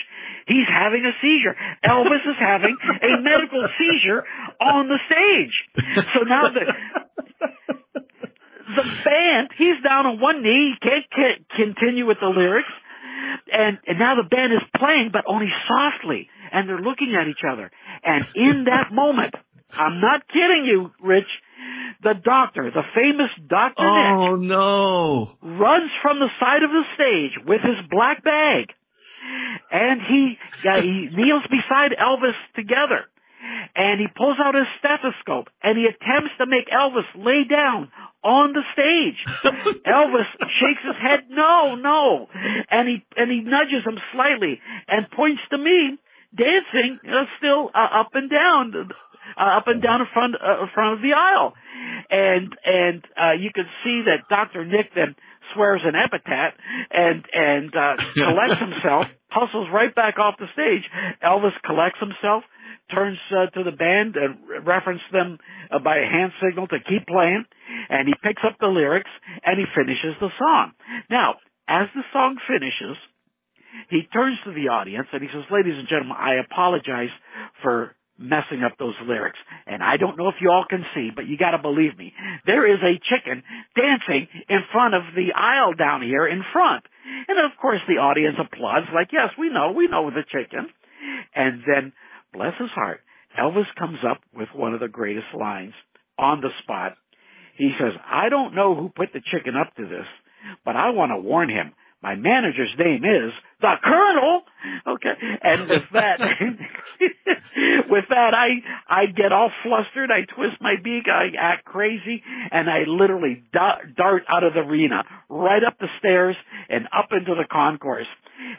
[0.46, 1.56] he's having a seizure.
[1.84, 4.24] Elvis is having a medical seizure
[4.60, 5.54] on the stage.
[6.14, 6.64] So now the,
[8.76, 12.70] the band, he's down on one knee, he can't, can't continue with the lyrics
[13.50, 17.44] and, and now the band is playing, but only softly, and they're looking at each
[17.44, 17.70] other.
[18.04, 19.34] And in that moment,
[19.72, 21.28] I'm not kidding you, Rich,
[22.02, 23.82] the doctor, the famous Dr.
[23.82, 25.32] Oh Nick, no.
[25.42, 28.72] runs from the side of the stage with his black bag,
[29.70, 33.06] and he, he kneels beside Elvis together
[33.74, 37.90] and he pulls out his stethoscope and he attempts to make Elvis lay down
[38.24, 39.18] on the stage.
[39.86, 42.26] Elvis shakes his head, no, no,
[42.70, 45.98] and he and he nudges him slightly and points to me,
[46.34, 48.90] dancing uh, still uh, up and down,
[49.36, 51.54] uh, up and down in front uh, front of the aisle,
[52.10, 55.16] and and uh, you can see that Doctor Nick then
[55.54, 56.54] swears an epithet
[56.90, 60.84] and and uh, collects himself, hustles right back off the stage.
[61.22, 62.44] Elvis collects himself
[62.94, 65.38] turns uh, to the band and references them
[65.70, 67.44] uh, by a hand signal to keep playing,
[67.88, 69.10] and he picks up the lyrics
[69.44, 70.72] and he finishes the song.
[71.10, 71.36] Now,
[71.68, 72.96] as the song finishes,
[73.90, 77.12] he turns to the audience and he says, ladies and gentlemen, I apologize
[77.62, 79.38] for messing up those lyrics.
[79.66, 82.12] And I don't know if you all can see, but you gotta believe me.
[82.46, 83.42] There is a chicken
[83.74, 86.84] dancing in front of the aisle down here in front.
[87.28, 90.68] And of course the audience applauds like, yes, we know, we know the chicken.
[91.34, 91.92] And then
[92.32, 93.00] bless his heart,
[93.38, 95.74] Elvis comes up with one of the greatest lines
[96.18, 96.96] on the spot.
[97.56, 100.06] He says, I don't know who put the chicken up to this,
[100.64, 101.72] but I want to warn him.
[102.02, 104.42] My manager's name is the Colonel.
[104.86, 105.14] Okay.
[105.42, 106.20] And with that,
[107.90, 110.10] with that, I, I get all flustered.
[110.10, 111.04] I twist my beak.
[111.08, 116.36] I act crazy and I literally dart out of the arena, right up the stairs
[116.68, 118.06] and up into the concourse.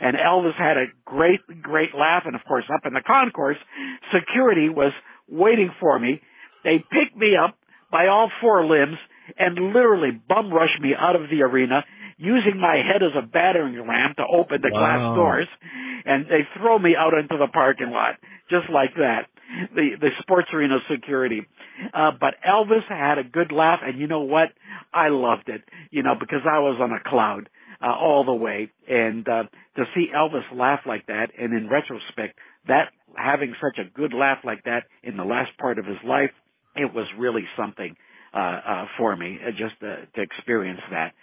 [0.01, 2.23] And Elvis had a great, great laugh.
[2.25, 3.57] And of course, up in the concourse,
[4.13, 4.91] security was
[5.29, 6.21] waiting for me.
[6.63, 7.55] They picked me up
[7.91, 8.97] by all four limbs
[9.37, 11.83] and literally bum rushed me out of the arena
[12.19, 14.79] using my head as a battering ram to open the wow.
[14.79, 15.47] glass doors,
[16.05, 19.31] and they throw me out into the parking lot just like that.
[19.73, 21.41] The the sports arena security,
[21.93, 24.49] uh, but Elvis had a good laugh, and you know what?
[24.93, 27.49] I loved it, you know, because I was on a cloud
[27.81, 29.43] uh, all the way, and uh,
[29.77, 34.39] to see Elvis laugh like that, and in retrospect, that having such a good laugh
[34.43, 36.31] like that in the last part of his life,
[36.75, 37.95] it was really something
[38.33, 41.13] uh, uh, for me uh, just to, to experience that.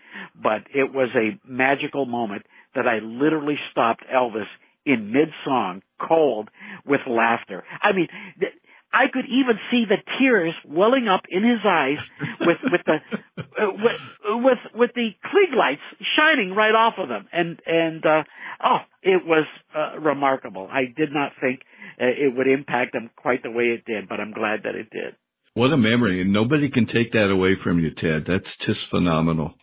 [0.41, 2.43] But it was a magical moment
[2.75, 4.47] that I literally stopped Elvis
[4.85, 6.49] in mid-song, cold,
[6.87, 7.65] with laughter.
[7.83, 8.53] I mean, th-
[8.93, 11.99] I could even see the tears welling up in his eyes
[12.41, 12.97] with with the
[13.37, 14.01] uh, with
[14.45, 15.83] with with the Klieg lights
[16.17, 18.23] shining right off of them, and and uh,
[18.65, 20.69] oh, it was uh, remarkable.
[20.71, 21.61] I did not think
[22.01, 24.89] uh, it would impact him quite the way it did, but I'm glad that it
[24.91, 25.17] did.
[25.57, 28.25] What a memory, and nobody can take that away from you, Ted.
[28.29, 29.55] That's just phenomenal.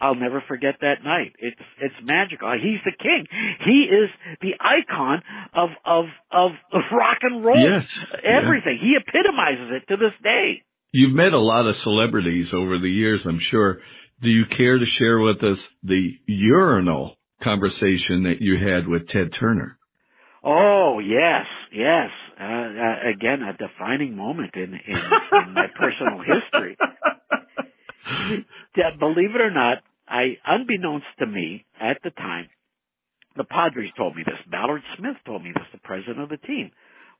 [0.00, 1.32] I'll never forget that night.
[1.38, 2.48] It's it's magical.
[2.48, 3.26] Uh, he's the king.
[3.66, 4.08] He is
[4.40, 5.20] the icon
[5.52, 7.60] of of of, of rock and roll.
[7.60, 7.84] Yes,
[8.24, 8.78] everything.
[8.80, 8.88] Yeah.
[8.88, 10.62] He epitomizes it to this day.
[10.92, 13.80] You've met a lot of celebrities over the years, I'm sure.
[14.22, 19.32] Do you care to share with us the urinal conversation that you had with Ted
[19.38, 19.78] Turner?
[20.42, 22.08] Oh yes, yes.
[22.40, 24.96] Uh, uh, again, a defining moment in in,
[25.46, 26.76] in my personal history.
[28.98, 32.48] Believe it or not, I, unbeknownst to me at the time,
[33.36, 34.40] the Padres told me this.
[34.50, 36.70] Ballard Smith told me this, the president of the team.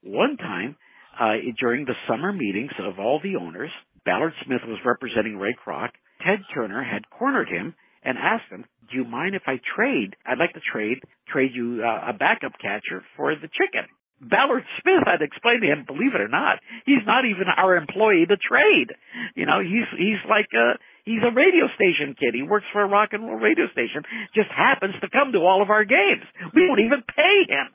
[0.03, 0.77] One time,
[1.19, 3.71] uh, during the summer meetings of all the owners,
[4.05, 5.91] Ballard Smith was representing Ray Kroc.
[6.27, 10.17] Ted Turner had cornered him and asked him, "Do you mind if I trade?
[10.25, 13.87] I'd like to trade trade you uh, a backup catcher for the chicken."
[14.21, 18.27] Ballard Smith had explained to him, believe it or not, he's not even our employee
[18.29, 18.93] to trade.
[19.35, 22.35] You know, he's he's like a He's a radio station kid.
[22.35, 24.03] He works for a rock and roll radio station.
[24.35, 26.25] Just happens to come to all of our games.
[26.55, 27.69] We don't even pay him.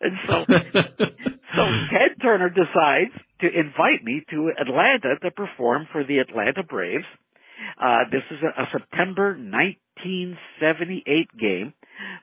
[0.00, 0.44] And so,
[1.56, 7.06] so Ted Turner decides to invite me to Atlanta to perform for the Atlanta Braves.
[7.80, 11.72] Uh, this is a, a September 1978 game.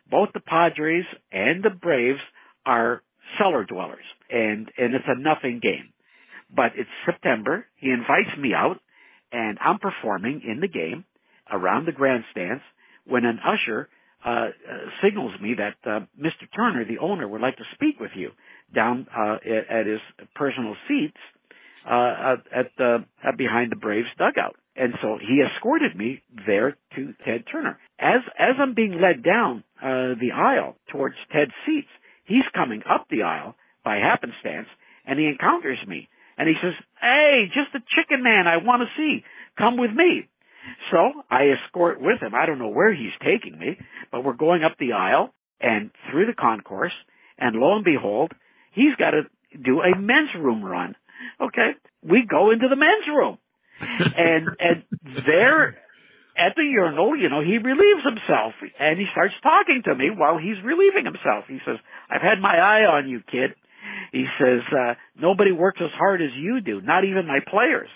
[0.09, 2.19] Both the Padres and the Braves
[2.65, 3.01] are
[3.39, 5.93] cellar dwellers, and and it's a nothing game.
[6.53, 7.65] But it's September.
[7.77, 8.77] He invites me out,
[9.31, 11.05] and I'm performing in the game
[11.51, 12.63] around the grandstands
[13.05, 13.89] when an usher
[14.23, 14.49] uh, uh,
[15.03, 16.45] signals me that uh, Mr.
[16.55, 18.29] Turner, the owner, would like to speak with you
[18.73, 19.37] down uh,
[19.69, 19.99] at, his
[20.35, 21.17] personal seats
[21.89, 23.05] uh, at the
[23.37, 24.55] behind the Braves dugout.
[24.75, 27.79] And so he escorted me there to Ted Turner.
[27.99, 31.89] As as I'm being led down uh, the aisle towards Ted's seats,
[32.31, 34.67] he's coming up the aisle by happenstance,
[35.05, 36.09] and he encounters me.
[36.37, 39.23] And he says, Hey, just a chicken man I want to see.
[39.57, 40.27] Come with me.
[40.91, 42.33] So I escort with him.
[42.35, 43.77] I don't know where he's taking me,
[44.11, 46.93] but we're going up the aisle and through the concourse,
[47.37, 48.31] and lo and behold,
[48.71, 49.23] he's got to
[49.61, 50.95] do a men's room run.
[51.41, 51.71] Okay.
[52.01, 53.37] We go into the men's room.
[53.81, 54.83] and and
[55.25, 55.80] there
[56.37, 60.37] at the urinal, you know, he relieves himself and he starts talking to me while
[60.37, 61.45] he's relieving himself.
[61.47, 61.77] He says,
[62.09, 63.55] I've had my eye on you, kid.
[64.11, 67.89] He says, uh, nobody works as hard as you do, not even my players.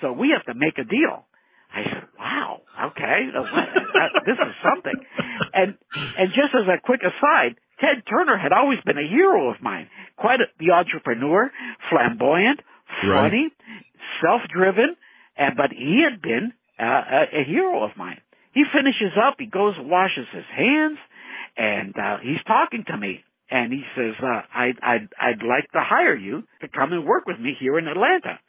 [0.00, 1.26] So we have to make a deal.
[1.72, 2.60] I said, wow,
[2.92, 3.32] okay,
[4.26, 4.98] this is something.
[5.54, 5.74] And,
[6.18, 9.88] and just as a quick aside, Ted Turner had always been a hero of mine.
[10.16, 11.50] Quite a, the entrepreneur,
[11.90, 12.60] flamboyant,
[13.02, 13.82] funny, right.
[14.22, 14.96] self-driven,
[15.36, 18.20] and, but he had been uh, a, a hero of mine.
[18.52, 20.98] He finishes up, he goes washes his hands,
[21.56, 25.80] and uh, he's talking to me and he says, uh, I'd, I'd, I'd like to
[25.80, 28.40] hire you to come and work with me here in Atlanta.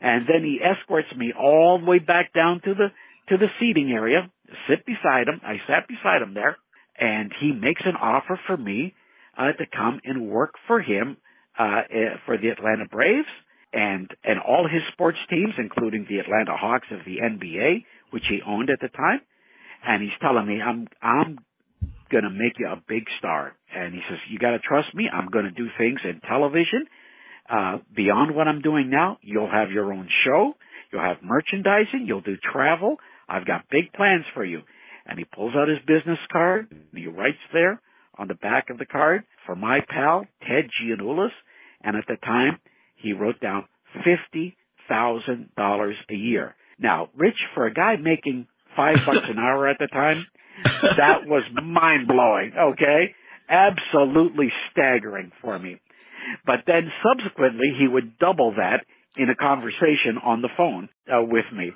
[0.00, 2.88] And then he escorts me all the way back down to the,
[3.28, 4.30] to the seating area,
[4.68, 5.40] sit beside him.
[5.44, 6.56] I sat beside him there
[6.96, 8.94] and he makes an offer for me,
[9.36, 11.16] uh, to come and work for him,
[11.58, 13.26] uh, eh, for the Atlanta Braves
[13.72, 18.40] and, and all his sports teams, including the Atlanta Hawks of the NBA, which he
[18.46, 19.20] owned at the time.
[19.84, 21.38] And he's telling me, I'm, I'm
[22.24, 23.54] to make you a big star.
[23.74, 25.08] And he says, you got to trust me.
[25.12, 26.86] I'm to do things in television,
[27.50, 29.18] uh, beyond what I'm doing now.
[29.22, 30.52] You'll have your own show.
[30.92, 32.04] You'll have merchandising.
[32.06, 32.96] You'll do travel.
[33.28, 34.60] I've got big plans for you.
[35.06, 37.80] And he pulls out his business card and he writes there
[38.18, 41.32] on the back of the card for my pal, Ted Giannoulas.
[41.82, 42.58] And at the time,
[43.02, 43.66] he wrote down
[44.06, 46.54] $50,000 a year.
[46.78, 50.26] Now, Rich, for a guy making five bucks an hour at the time,
[50.96, 53.14] that was mind blowing, okay?
[53.48, 55.80] Absolutely staggering for me.
[56.46, 58.84] But then subsequently he would double that
[59.16, 61.72] in a conversation on the phone uh, with me.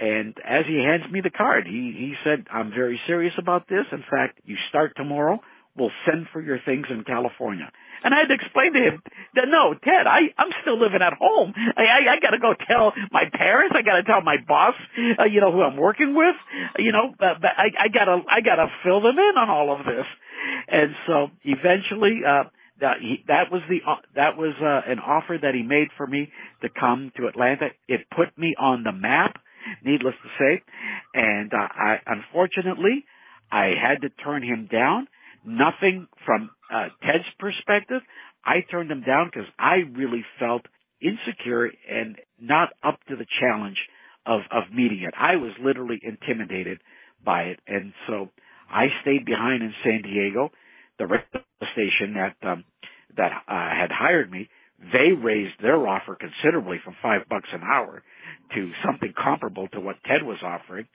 [0.00, 3.84] And as he hands me the card, he, he said, I'm very serious about this.
[3.92, 5.40] In fact, you start tomorrow.
[5.76, 7.70] We'll send for your things in California.
[8.02, 9.02] And I had to explain to him
[9.34, 11.52] that no, Ted, I I'm still living at home.
[11.56, 13.74] I I, I got to go tell my parents.
[13.76, 14.74] I got to tell my boss,
[15.18, 16.36] uh, you know, who I'm working with.
[16.78, 20.06] You know, but, I I gotta I gotta fill them in on all of this.
[20.68, 22.44] And so eventually, uh,
[22.80, 26.06] that he, that was the uh, that was uh, an offer that he made for
[26.06, 26.30] me
[26.62, 27.68] to come to Atlanta.
[27.88, 29.36] It put me on the map,
[29.84, 30.62] needless to say,
[31.14, 33.04] and uh, I unfortunately
[33.52, 35.08] I had to turn him down.
[35.44, 38.02] Nothing from uh, Ted's perspective,
[38.44, 40.62] I turned him down because I really felt
[41.00, 43.78] insecure and not up to the challenge
[44.26, 45.14] of, of meeting it.
[45.18, 46.80] I was literally intimidated
[47.24, 47.60] by it.
[47.66, 48.28] And so
[48.70, 50.50] I stayed behind in San Diego.
[50.98, 52.64] The radio station that, um,
[53.16, 54.48] that, uh, had hired me,
[54.92, 58.02] they raised their offer considerably from five bucks an hour
[58.54, 60.86] to something comparable to what Ted was offering,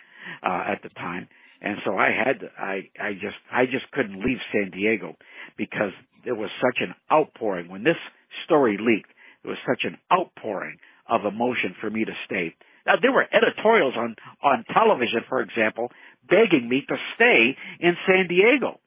[0.44, 1.28] uh, at the time.
[1.62, 5.16] And so I had, to, I, I just, I just couldn't leave San Diego
[5.58, 5.92] because
[6.24, 7.70] there was such an outpouring.
[7.70, 8.00] When this
[8.46, 9.12] story leaked,
[9.44, 10.78] there was such an outpouring
[11.10, 12.56] of emotion for me to stay.
[12.86, 15.92] Now, there were editorials on, on television, for example,
[16.30, 18.80] begging me to stay in San Diego.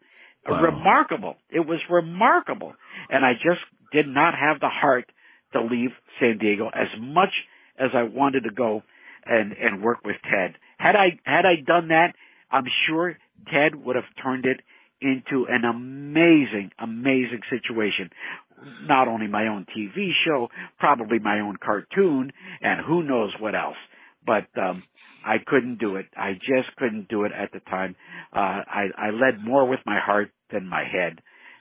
[0.47, 0.63] Wow.
[0.63, 1.37] Remarkable.
[1.51, 2.75] It was remarkable.
[3.11, 3.61] And I just
[3.93, 5.11] did not have the heart
[5.53, 7.31] to leave San Diego as much
[7.79, 8.83] as I wanted to go
[9.25, 10.55] and, and work with Ted.
[10.79, 12.15] Had I, had I done that,
[12.51, 13.17] I'm sure
[13.53, 14.61] Ted would have turned it
[15.01, 18.11] into an amazing, amazing situation.
[18.83, 23.77] Not only my own TV show, probably my own cartoon, and who knows what else.
[24.27, 24.83] But um,
[25.25, 26.07] I couldn't do it.
[26.17, 27.95] I just couldn't do it at the time.
[28.35, 31.21] Uh, I, I led more with my heart than my head,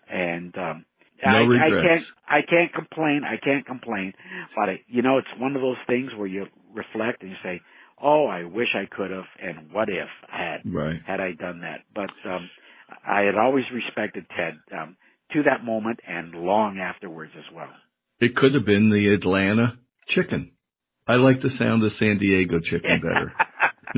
[0.10, 0.86] and um,
[1.24, 1.76] no I, regrets.
[1.76, 2.04] I can't.
[2.28, 3.22] I can't complain.
[3.24, 4.14] I can't complain.
[4.56, 7.62] But it, you know, it's one of those things where you reflect and you say,
[8.02, 11.00] oh, I wish I could have, and what if I had right.
[11.06, 11.82] had I done that?
[11.94, 12.50] But um,
[13.08, 14.98] I had always respected Ted um,
[15.34, 17.70] to that moment and long afterwards as well.
[18.20, 19.78] It could have been the Atlanta
[20.10, 20.52] chicken.
[21.08, 23.34] I like the sound of San Diego chicken better.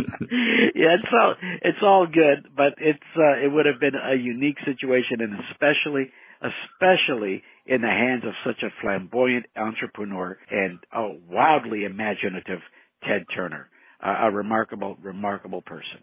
[0.76, 4.58] yeah, it's all it's all good, but it's uh, it would have been a unique
[4.66, 11.84] situation, and especially especially in the hands of such a flamboyant entrepreneur and a wildly
[11.86, 12.60] imaginative
[13.04, 13.70] Ted Turner,
[14.04, 16.00] uh, a remarkable remarkable person.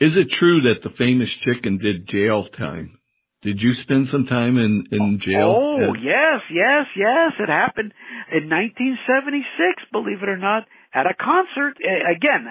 [0.00, 2.98] Is it true that the famous chicken did jail time?
[3.42, 5.54] Did you spend some time in in jail?
[5.56, 7.32] Oh, yes, yes, yes.
[7.38, 7.92] It happened
[8.32, 11.78] in 1976, believe it or not, at a concert.
[11.78, 12.46] Again,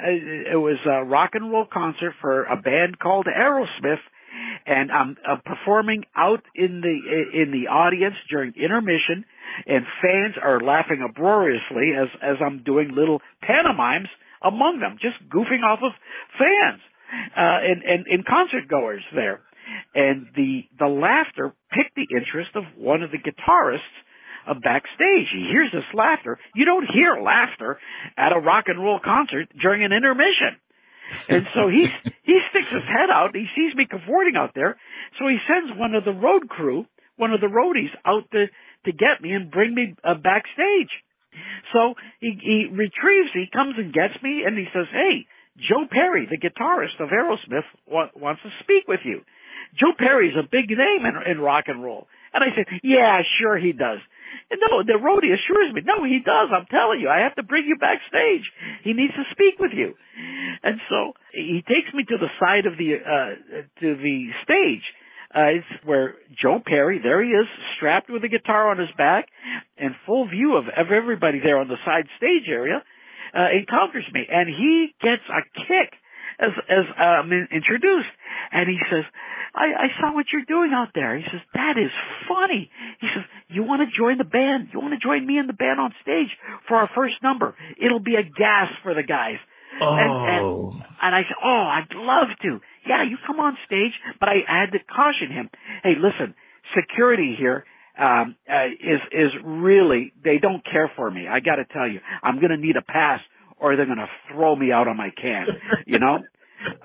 [0.51, 3.99] it was a rock and roll concert for a band called Aerosmith,
[4.65, 9.25] and I'm, I'm performing out in the in the audience during intermission,
[9.65, 14.09] and fans are laughing uproariously as as I'm doing little pantomimes
[14.43, 15.91] among them, just goofing off of
[16.37, 16.81] fans
[17.35, 19.41] uh, and, and and concert goers there
[19.95, 23.95] and the the laughter picked the interest of one of the guitarists
[24.47, 25.27] uh, backstage.
[25.31, 26.39] He hears this laughter.
[26.55, 27.79] You don't hear laughter
[28.17, 30.55] at a rock and roll concert during an intermission.
[31.29, 31.87] And so he
[32.23, 33.35] he sticks his head out.
[33.35, 34.77] He sees me cavorting out there,
[35.19, 38.47] so he sends one of the road crew, one of the roadies, out to
[38.85, 40.91] to get me and bring me uh, backstage.
[41.73, 43.29] So he he retrieves.
[43.33, 47.67] He comes and gets me, and he says, "Hey, Joe Perry, the guitarist of Aerosmith,
[47.87, 49.21] wa- wants to speak with you."
[49.75, 52.07] Joe Perry's a big name in, in rock and roll.
[52.33, 53.99] And I said, yeah, sure he does.
[54.51, 56.49] And no, the roadie assures me, no, he does.
[56.53, 58.45] I'm telling you, I have to bring you backstage.
[58.83, 59.93] He needs to speak with you.
[60.63, 64.83] And so he takes me to the side of the, uh, to the stage.
[65.33, 69.27] Uh, it's where Joe Perry, there he is, strapped with a guitar on his back,
[69.77, 72.83] and full view of, of everybody there on the side stage area,
[73.35, 74.25] uh, encounters me.
[74.29, 75.93] And he gets a kick
[76.39, 78.09] as, as, um, introduced.
[78.51, 79.03] And he says,
[79.53, 81.17] I, I saw what you're doing out there.
[81.17, 81.91] He says, that is
[82.29, 82.69] funny.
[83.01, 84.69] He says, you want to join the band?
[84.71, 86.29] You want to join me and the band on stage
[86.67, 87.55] for our first number?
[87.83, 89.41] It'll be a gas for the guys.
[89.81, 89.93] Oh.
[89.93, 92.61] And, and, and I said, oh, I'd love to.
[92.87, 95.49] Yeah, you come on stage, but I, I had to caution him.
[95.83, 96.35] Hey, listen,
[96.75, 97.65] security here,
[97.99, 101.27] um, uh, is, is really, they don't care for me.
[101.27, 103.19] I gotta tell you, I'm gonna need a pass
[103.59, 105.47] or they're gonna throw me out on my can,
[105.85, 106.19] you know?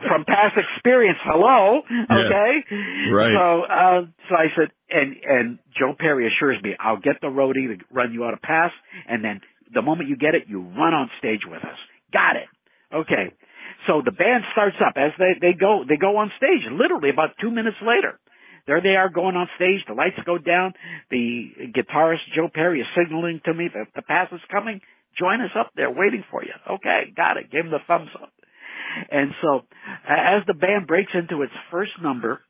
[0.08, 1.18] from past experience.
[1.22, 3.34] Hello, okay, yeah, right.
[3.34, 7.68] So, uh, so I said, and and Joe Perry assures me, I'll get the roadie
[7.68, 8.70] to run you out a pass,
[9.08, 9.40] and then
[9.72, 11.78] the moment you get it, you run on stage with us.
[12.12, 12.48] Got it.
[12.94, 13.32] Okay.
[13.86, 16.62] So the band starts up as they they go they go on stage.
[16.70, 18.18] Literally about two minutes later,
[18.66, 19.80] there they are going on stage.
[19.86, 20.74] The lights go down.
[21.10, 24.80] The guitarist Joe Perry is signaling to me that the pass is coming.
[25.18, 26.52] Join us up there, waiting for you.
[26.78, 27.50] Okay, got it.
[27.50, 28.32] Give him the thumbs up.
[29.10, 29.62] And so,
[30.08, 32.40] as the band breaks into its first number,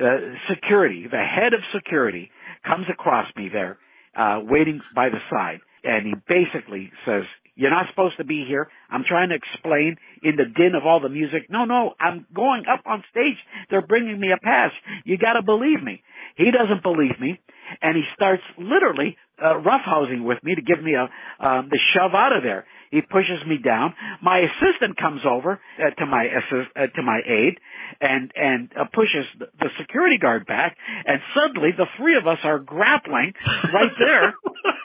[0.00, 2.30] uh, security, the head of security,
[2.64, 3.78] comes across me there,
[4.16, 7.24] uh, waiting by the side, and he basically says,
[7.60, 8.68] "You're not supposed to be here.
[8.88, 11.50] I'm trying to explain in the din of all the music.
[11.50, 13.36] No, no, I'm going up on stage.
[13.68, 14.72] They're bringing me a pass.
[15.04, 16.02] You got to believe me."
[16.36, 17.38] He doesn't believe me,
[17.82, 21.04] and he starts literally uh, roughhousing with me to give me a
[21.44, 22.64] um, the shove out of there.
[22.90, 23.94] He pushes me down.
[24.20, 27.58] My assistant comes over uh, to my assist, uh, to my aid
[28.00, 30.76] and and uh, pushes the security guard back.
[31.06, 33.34] And suddenly, the three of us are grappling
[33.72, 34.34] right there,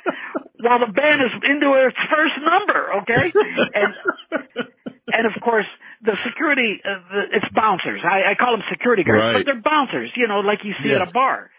[0.61, 2.93] while the band is into its first number.
[3.01, 3.25] Okay,
[3.73, 3.89] and
[5.07, 5.67] and of course
[6.03, 8.01] the security uh, the, it's bouncers.
[8.03, 9.33] I, I call them security guards, right.
[9.41, 10.11] but they're bouncers.
[10.15, 11.01] You know, like you see yes.
[11.01, 11.49] at a bar.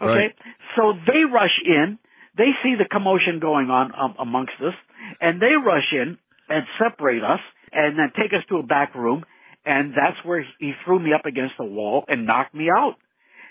[0.00, 0.34] Okay, right.
[0.76, 1.98] so they rush in.
[2.36, 4.76] They see the commotion going on um, amongst us,
[5.20, 7.40] and they rush in and separate us,
[7.72, 9.24] and then take us to a back room,
[9.64, 12.94] and that's where he threw me up against the wall and knocked me out,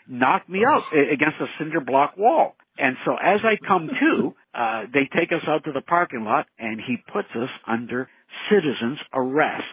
[0.07, 2.55] knocked me out against a cinder block wall.
[2.77, 6.47] And so as I come to, uh, they take us out to the parking lot,
[6.57, 8.09] and he puts us under
[8.49, 9.63] citizen's arrest.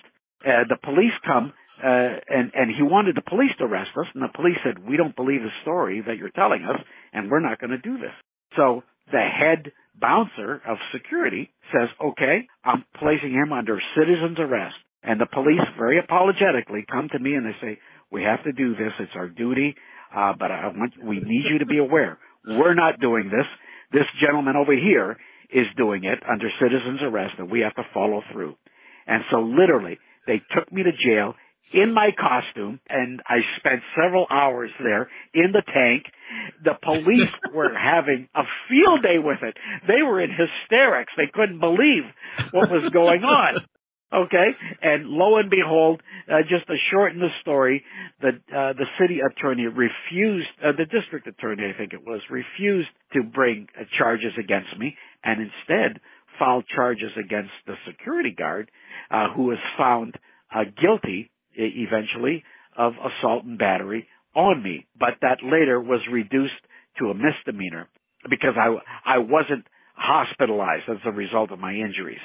[0.44, 4.22] Uh, the police come, uh, and, and he wanted the police to arrest us, and
[4.22, 6.80] the police said, we don't believe the story that you're telling us,
[7.12, 8.14] and we're not going to do this.
[8.56, 14.76] So the head bouncer of security says, okay, I'm placing him under citizen's arrest.
[15.02, 17.78] And the police very apologetically come to me and they say,
[18.10, 18.92] we have to do this.
[19.00, 19.74] It's our duty.
[20.14, 22.18] Uh, but I want, we need you to be aware.
[22.46, 23.46] We're not doing this.
[23.92, 25.16] This gentleman over here
[25.52, 28.56] is doing it under citizen's arrest and we have to follow through.
[29.06, 31.34] And so literally, they took me to jail
[31.73, 36.04] in my costume and I spent several hours there in the tank.
[36.64, 39.56] The police were having a field day with it.
[39.87, 41.12] They were in hysterics.
[41.16, 42.04] They couldn't believe
[42.52, 43.66] what was going on.
[44.14, 44.48] Okay,
[44.83, 47.83] and lo and behold, uh, just to shorten the story,
[48.20, 52.90] the uh, the city attorney refused, uh, the district attorney, I think it was, refused
[53.14, 55.98] to bring uh, charges against me, and instead
[56.38, 58.70] filed charges against the security guard,
[59.10, 60.18] uh, who was found
[60.54, 62.44] uh, guilty eventually
[62.77, 64.87] of assault and battery on me.
[64.98, 66.53] But that later was reduced
[66.98, 67.88] to a misdemeanor
[68.29, 68.69] because I
[69.05, 72.21] I wasn't hospitalized as a result of my injuries.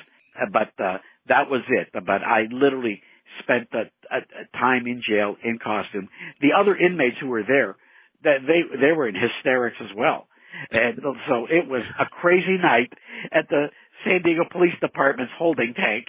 [0.52, 0.98] But uh,
[1.28, 1.90] that was it.
[1.94, 3.02] But I literally
[3.44, 4.18] spent a,
[4.58, 6.10] time in jail in costume.
[6.42, 7.76] The other inmates who were there,
[8.24, 10.28] they they were in hysterics as well.
[10.72, 12.92] And so it was a crazy night
[13.32, 13.68] at the
[14.04, 16.06] San Diego Police Department's holding tank,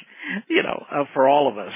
[0.48, 1.72] you know, uh, for all of us.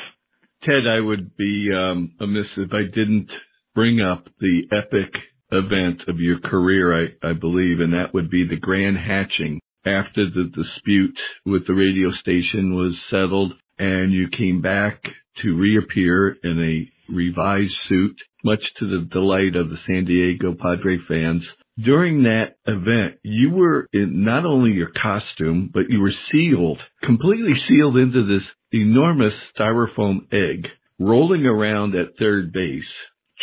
[0.65, 3.29] Ted, I would be um, amiss if I didn't
[3.75, 5.13] bring up the epic
[5.51, 10.31] event of your career, I, I believe, and that would be the grand hatching after
[10.31, 15.03] the dispute with the radio station was settled and you came back
[15.43, 20.99] to reappear in a revised suit, much to the delight of the San Diego Padre
[21.07, 21.43] fans.
[21.83, 27.55] During that event, you were in not only your costume, but you were sealed, completely
[27.69, 30.67] sealed into this enormous styrofoam egg,
[30.99, 32.85] rolling around at third base,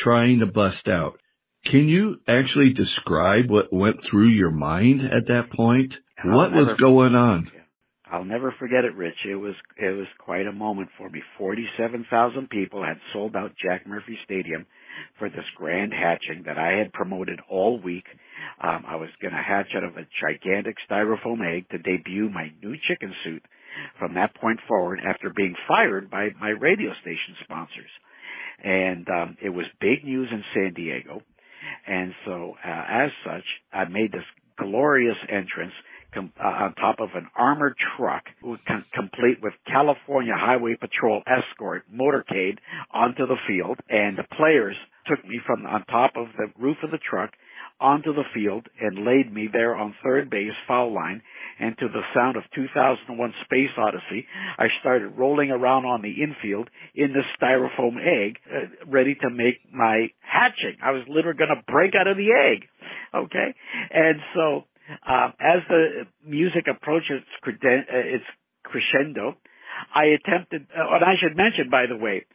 [0.04, 1.20] trying to bust out.
[1.66, 5.94] Can you actually describe what went through your mind at that point?
[6.24, 7.52] What was going on?
[8.12, 9.26] I'll never forget it, Rich.
[9.30, 11.22] It was it was quite a moment for me.
[11.38, 14.66] Forty-seven thousand people had sold out Jack Murphy Stadium
[15.20, 18.06] for this grand hatching that I had promoted all week.
[18.62, 22.52] Um, I was going to hatch out of a gigantic styrofoam egg to debut my
[22.62, 23.44] new chicken suit
[24.00, 27.92] from that point forward after being fired by my radio station sponsors.
[28.64, 31.22] And um, it was big news in San Diego.
[31.88, 34.26] And so, uh, as such, I made this
[34.58, 35.74] glorious entrance
[36.14, 38.24] com- uh, on top of an armored truck
[38.68, 42.58] com- complete with California Highway Patrol escort motorcade
[42.92, 44.76] onto the field and the players
[45.08, 47.32] took me from on top of the roof of the truck
[47.80, 51.22] onto the field and laid me there on third base foul line
[51.60, 54.26] and to the sound of 2001 Space Odyssey,
[54.58, 59.60] I started rolling around on the infield in the styrofoam egg, uh, ready to make
[59.72, 60.78] my hatching.
[60.84, 62.68] I was literally going to break out of the egg.
[63.14, 63.56] Okay?
[63.92, 64.64] And so,
[65.08, 68.26] um, as the music approaches creden- uh, its
[68.64, 69.36] crescendo,
[69.94, 72.26] I attempted, uh, and I should mention, by the way,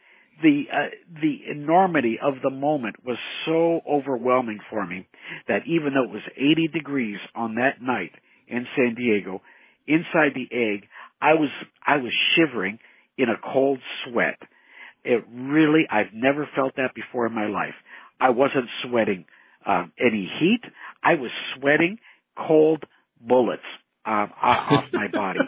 [0.41, 0.87] the uh,
[1.21, 5.07] the enormity of the moment was so overwhelming for me
[5.47, 8.11] that even though it was 80 degrees on that night
[8.47, 9.41] in San Diego,
[9.87, 10.87] inside the egg,
[11.21, 11.49] I was
[11.85, 12.79] I was shivering
[13.17, 14.39] in a cold sweat.
[15.03, 17.75] It really I've never felt that before in my life.
[18.19, 19.25] I wasn't sweating
[19.65, 20.61] um, any heat.
[21.03, 21.97] I was sweating
[22.47, 22.83] cold
[23.19, 23.63] bullets
[24.05, 25.39] um, off my body.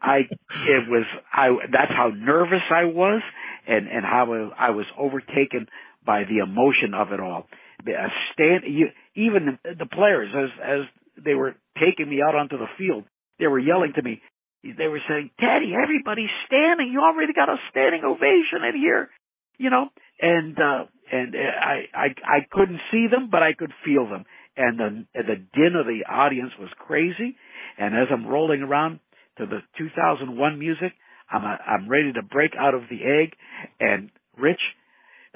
[0.00, 3.22] I it was I that's how nervous I was
[3.66, 5.66] and and how I was overtaken
[6.04, 7.46] by the emotion of it all.
[7.86, 10.80] A stand you, even the players as as
[11.24, 13.04] they were taking me out onto the field,
[13.38, 14.22] they were yelling to me.
[14.62, 16.90] They were saying, "Teddy, everybody's standing.
[16.92, 19.10] You already got a standing ovation in here."
[19.58, 19.88] You know,
[20.20, 24.24] and uh and I I I couldn't see them, but I could feel them
[24.58, 27.36] and the the din of the audience was crazy.
[27.78, 28.98] And as I'm rolling around
[29.38, 30.92] to the 2001 music,
[31.30, 33.34] I'm a, I'm ready to break out of the egg,
[33.78, 34.60] and Rich,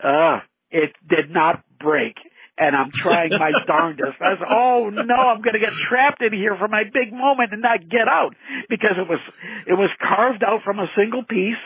[0.03, 2.17] uh, it did not break.
[2.59, 4.21] And I'm trying my darndest.
[4.21, 7.53] I was, oh no, I'm going to get trapped in here for my big moment
[7.53, 8.35] and not get out
[8.69, 9.21] because it was
[9.67, 11.63] it was carved out from a single piece,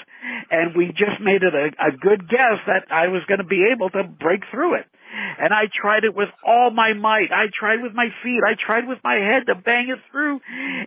[0.51, 3.67] and we just made it a, a good guess that I was going to be
[3.75, 4.87] able to break through it.
[5.13, 7.33] And I tried it with all my might.
[7.33, 8.41] I tried with my feet.
[8.47, 10.41] I tried with my head to bang it through.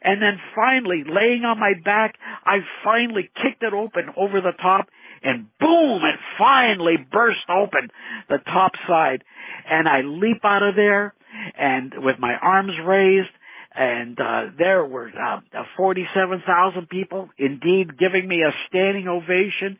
[0.04, 2.16] And then finally, laying on my back,
[2.46, 4.90] I finally kicked it open over the top
[5.24, 7.90] and boom, it finally burst open
[8.30, 9.24] the top side.
[9.70, 11.14] And I leap out of there
[11.58, 13.30] and with my arms raised
[13.76, 19.78] and uh, there were uh, 47,000 people indeed giving me a standing ovation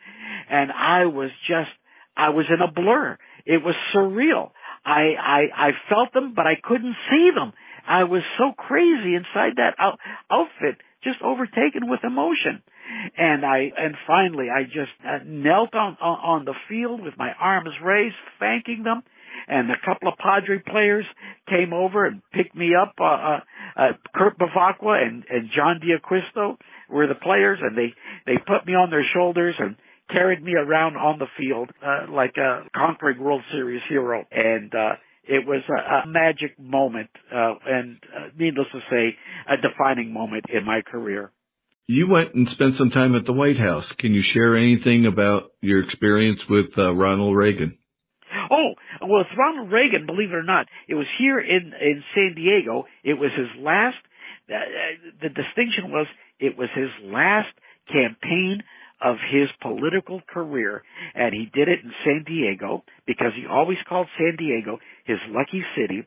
[0.50, 1.70] and I was just
[2.16, 3.18] I was in a blur
[3.50, 4.52] it was surreal.
[4.86, 7.52] I, I, I felt them, but I couldn't see them.
[7.88, 9.98] I was so crazy inside that out,
[10.30, 12.62] outfit, just overtaken with emotion.
[13.18, 17.32] And I, and finally I just uh, knelt on, on, on the field with my
[17.40, 19.02] arms raised, thanking them.
[19.48, 21.06] And a couple of Padre players
[21.48, 22.94] came over and picked me up.
[23.00, 23.40] Uh, uh,
[23.76, 27.94] uh, Kurt Bevacqua and, and John D'Acquisto were the players, and they
[28.26, 29.76] they put me on their shoulders and
[30.12, 34.94] carried me around on the field uh, like a conquering World Series hero, and uh,
[35.24, 39.16] it was a, a magic moment, uh, and uh, needless to say,
[39.48, 41.32] a defining moment in my career.
[41.88, 43.86] you went and spent some time at the White House.
[44.00, 47.78] Can you share anything about your experience with uh, Ronald Reagan?
[48.52, 50.68] Oh, well, it's Ronald Reagan, believe it or not.
[50.88, 52.86] It was here in, in San Diego.
[53.04, 53.98] It was his last,
[54.50, 54.54] uh,
[55.22, 56.08] the distinction was
[56.40, 57.54] it was his last
[57.92, 58.64] campaign
[59.02, 60.84] of his political career,
[61.16, 65.64] and he did it in San Diego because he always called San Diego his lucky
[65.78, 66.06] city.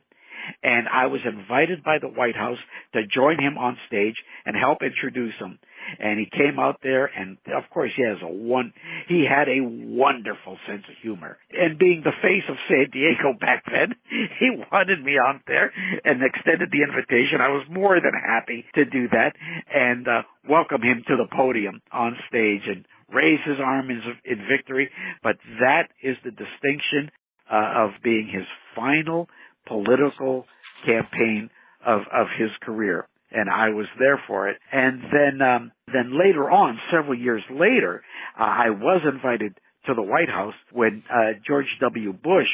[0.61, 2.57] And I was invited by the White House
[2.93, 4.15] to join him on stage
[4.45, 5.57] and help introduce him
[5.99, 8.73] and he came out there and of course he has a one
[9.07, 11.37] he had a wonderful sense of humor.
[11.51, 13.95] And being the face of san diego back then
[14.39, 15.71] he wanted me out there
[16.03, 17.41] and extended the invitation.
[17.41, 19.33] I was more than happy to do that
[19.73, 24.39] and uh welcome him to the podium on stage and raise his arm in, in
[24.49, 24.89] victory.
[25.21, 27.11] But that is the distinction
[27.51, 29.29] uh, of being his final
[29.67, 30.45] political
[30.85, 31.49] campaign
[31.85, 34.57] of of his career and I was there for it.
[34.71, 38.03] And then, um, then later on, several years later,
[38.39, 39.57] uh, I was invited
[39.87, 42.13] to the White House when uh, George W.
[42.13, 42.47] Bush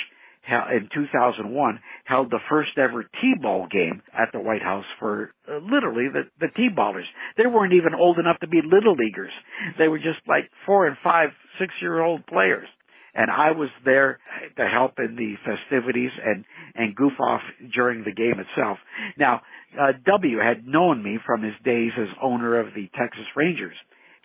[0.49, 6.07] in 2001 held the first ever T-ball game at the White House for uh, literally
[6.11, 7.05] the, the T-ballers.
[7.37, 9.31] They weren't even old enough to be little leaguers.
[9.77, 12.67] They were just like four and five, six year old players
[13.13, 14.19] and I was there
[14.57, 16.45] to help in the festivities and
[16.75, 17.41] and goof off
[17.73, 18.77] during the game itself.
[19.17, 19.41] Now,
[19.79, 23.75] uh, W had known me from his days as owner of the Texas Rangers.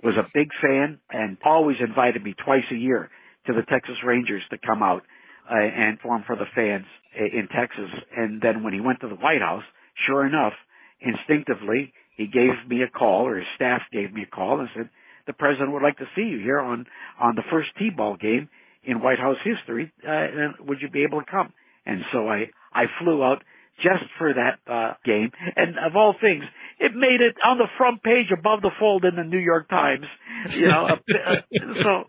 [0.02, 3.10] Was a big fan and always invited me twice a year
[3.46, 5.02] to the Texas Rangers to come out
[5.50, 6.84] uh, and perform for the fans
[7.16, 7.90] in Texas.
[8.14, 9.62] And then when he went to the White House,
[10.06, 10.52] sure enough,
[11.00, 14.90] instinctively he gave me a call, or his staff gave me a call, and said,
[15.26, 16.86] "The president would like to see you here on
[17.18, 18.48] on the first T-ball game
[18.86, 19.92] in White House history.
[20.06, 21.52] Uh, would you be able to come?
[21.86, 23.42] And so I, I flew out
[23.82, 25.30] just for that uh, game.
[25.56, 26.44] And of all things,
[26.78, 30.06] it made it on the front page above the fold in the New York Times.
[30.54, 30.96] You know, uh,
[31.82, 32.04] so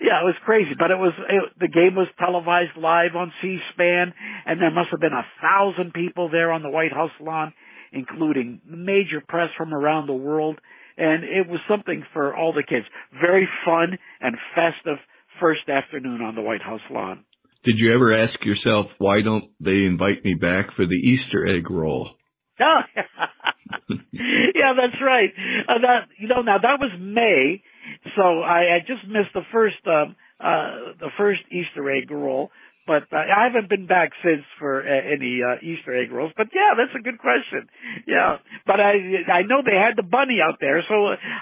[0.00, 0.72] yeah, it was crazy.
[0.78, 4.12] But it was it, the game was televised live on C-SPAN,
[4.46, 7.52] and there must have been a thousand people there on the White House lawn,
[7.92, 10.58] including major press from around the world.
[10.98, 12.86] And it was something for all the kids.
[13.20, 14.96] Very fun and festive
[15.40, 17.24] first afternoon on the White House lawn.
[17.64, 21.70] Did you ever ask yourself why don't they invite me back for the Easter egg
[21.70, 22.10] roll?
[22.60, 22.80] Oh,
[24.12, 25.30] yeah, that's right.
[25.68, 27.62] Uh, that you know now that was May,
[28.16, 32.50] so I, I just missed the first um, uh, the first Easter egg roll.
[32.86, 36.32] But I haven't been back since for uh, any uh, Easter egg rolls.
[36.36, 37.68] But yeah, that's a good question.
[38.06, 38.94] Yeah, but I
[39.32, 40.94] I know they had the bunny out there, so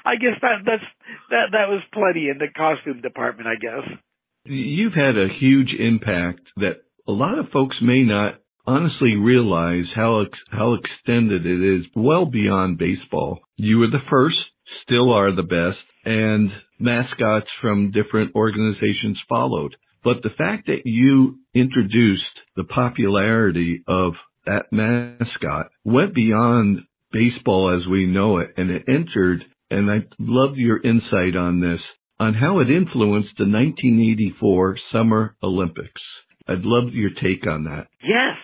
[0.05, 0.89] I guess that that's
[1.31, 3.49] that that was plenty in the costume department.
[3.49, 3.99] I guess.
[4.47, 10.23] You've had a huge impact that a lot of folks may not honestly realize how
[10.23, 13.41] ex- how extended it is, well beyond baseball.
[13.57, 14.39] You were the first,
[14.83, 19.77] still are the best, and mascots from different organizations followed.
[20.05, 22.23] But the fact that you introduced
[22.57, 24.13] the popularity of
[24.45, 26.81] that mascot went beyond
[27.11, 31.81] baseball as we know it and it entered, and I love your insight on this,
[32.21, 36.03] on how it influenced the 1984 Summer Olympics.
[36.47, 37.87] I'd love your take on that.
[38.03, 38.37] Yes,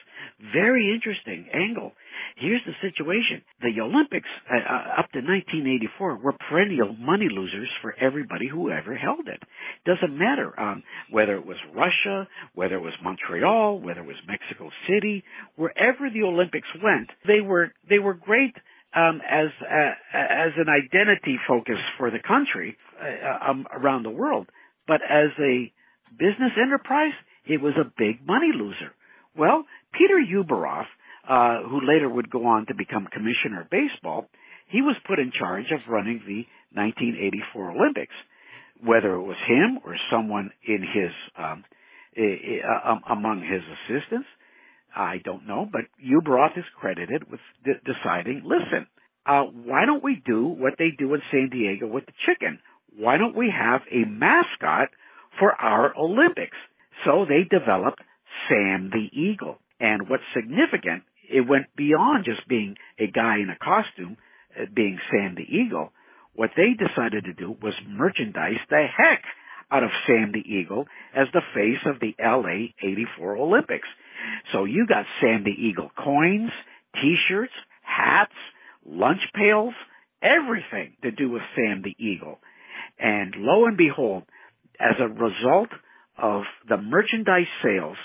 [0.55, 1.93] very interesting angle.
[2.41, 3.43] Here's the situation.
[3.61, 8.97] The Olympics uh, uh, up to 1984 were perennial money losers for everybody who ever
[8.97, 9.43] held it.
[9.85, 14.71] Doesn't matter um, whether it was Russia, whether it was Montreal, whether it was Mexico
[14.89, 15.23] City,
[15.57, 18.55] wherever the Olympics went, they were they were great
[18.97, 24.49] um, as uh, as an identity focus for the country uh, um, around the world,
[24.89, 25.71] but as a
[26.19, 27.13] business enterprise,
[27.45, 28.93] it was a big money loser.
[29.37, 30.89] Well, Peter Ueberroth
[31.29, 34.29] uh, who later would go on to become commissioner of baseball,
[34.69, 36.47] he was put in charge of running the
[36.79, 38.15] 1984 Olympics.
[38.83, 41.65] Whether it was him or someone in his um,
[42.17, 44.27] uh, among his assistants,
[44.95, 45.69] I don't know.
[45.71, 48.87] But Ueberroth is credited with de- deciding, listen,
[49.27, 52.59] uh, why don't we do what they do in San Diego with the chicken?
[52.97, 54.89] Why don't we have a mascot
[55.39, 56.57] for our Olympics?
[57.05, 58.01] So they developed
[58.49, 59.59] Sam the Eagle.
[59.79, 64.17] And what's significant it went beyond just being a guy in a costume,
[64.59, 65.93] uh, being Sam the Eagle.
[66.35, 69.23] What they decided to do was merchandise the heck
[69.71, 73.89] out of Sam the Eagle as the face of the LA 84 Olympics.
[74.53, 76.51] So you got Sam the Eagle coins,
[76.95, 77.53] t-shirts,
[77.83, 78.35] hats,
[78.85, 79.75] lunch pails,
[80.23, 82.39] everything to do with Sam the Eagle.
[82.99, 84.25] And lo and behold,
[84.81, 85.71] as a result
[86.19, 87.97] of the merchandise sales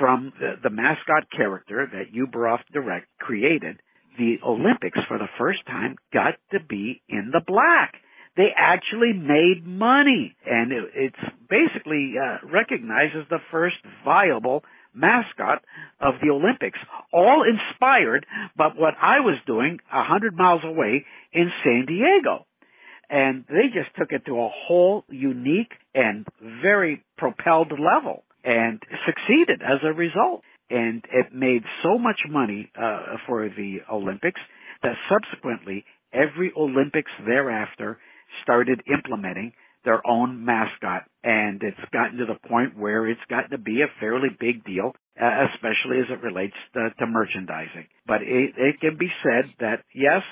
[0.00, 3.80] from the, the mascot character that Ueberroth Direct created,
[4.18, 7.94] the Olympics for the first time got to be in the black.
[8.36, 15.62] They actually made money, and it, it's basically uh, recognized as the first viable mascot
[16.00, 16.78] of the Olympics,
[17.12, 18.26] all inspired
[18.56, 22.46] by what I was doing a hundred miles away in San Diego.
[23.10, 26.26] And they just took it to a whole unique and
[26.62, 30.42] very propelled level and succeeded as a result.
[30.70, 34.40] And it made so much money uh, for the Olympics
[34.82, 37.98] that subsequently every Olympics thereafter
[38.42, 39.52] started implementing
[39.84, 41.04] their own mascot.
[41.24, 44.92] And it's gotten to the point where it's gotten to be a fairly big deal,
[45.20, 47.88] uh, especially as it relates to, to merchandising.
[48.06, 50.22] But it, it can be said that yes,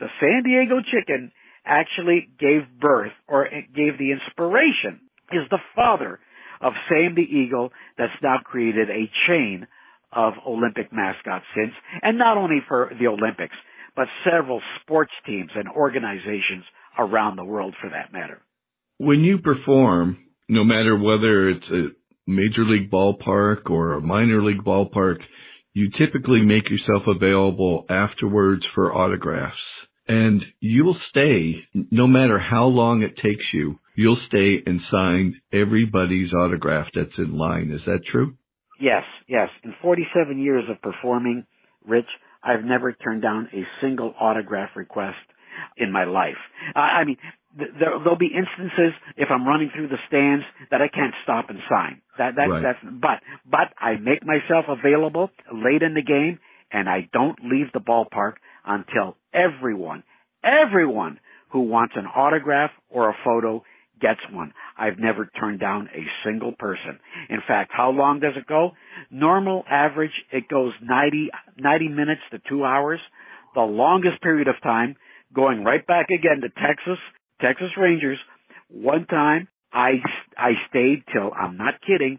[0.00, 1.32] the San Diego chicken
[1.64, 5.00] actually gave birth or gave the inspiration
[5.32, 6.20] is the father
[6.64, 9.66] of Sam the Eagle that's now created a chain
[10.12, 13.54] of Olympic mascots since, and not only for the Olympics,
[13.94, 16.64] but several sports teams and organizations
[16.98, 18.40] around the world for that matter.
[18.98, 21.88] When you perform, no matter whether it's a
[22.26, 25.18] major league ballpark or a minor league ballpark,
[25.74, 29.58] you typically make yourself available afterwards for autographs.
[30.06, 36.32] And you'll stay, no matter how long it takes you, you'll stay and sign everybody's
[36.32, 37.70] autograph that's in line.
[37.70, 38.34] Is that true?
[38.80, 39.48] Yes, yes.
[39.62, 41.46] In 47 years of performing,
[41.86, 42.08] Rich,
[42.42, 45.16] I've never turned down a single autograph request
[45.76, 46.36] in my life.
[46.74, 47.16] I mean,
[47.56, 51.58] there, will be instances if I'm running through the stands that I can't stop and
[51.68, 52.00] sign.
[52.18, 52.62] That that right.
[52.62, 56.38] that's but but I make myself available late in the game
[56.72, 58.34] and I don't leave the ballpark
[58.66, 60.02] until everyone
[60.44, 61.18] everyone
[61.50, 63.62] who wants an autograph or a photo
[64.00, 64.52] gets one.
[64.76, 66.98] I've never turned down a single person.
[67.30, 68.72] In fact, how long does it go?
[69.10, 73.00] Normal average, it goes 90, 90 minutes to two hours.
[73.54, 74.96] The longest period of time
[75.32, 76.98] going right back again to Texas,
[77.40, 78.18] Texas Rangers.
[78.68, 80.02] One time I,
[80.36, 82.18] I stayed till, I'm not kidding,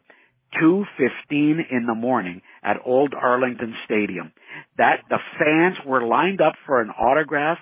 [0.62, 4.34] 2.15 in the morning at Old Arlington Stadium.
[4.78, 7.60] That, the fans were lined up for an autograph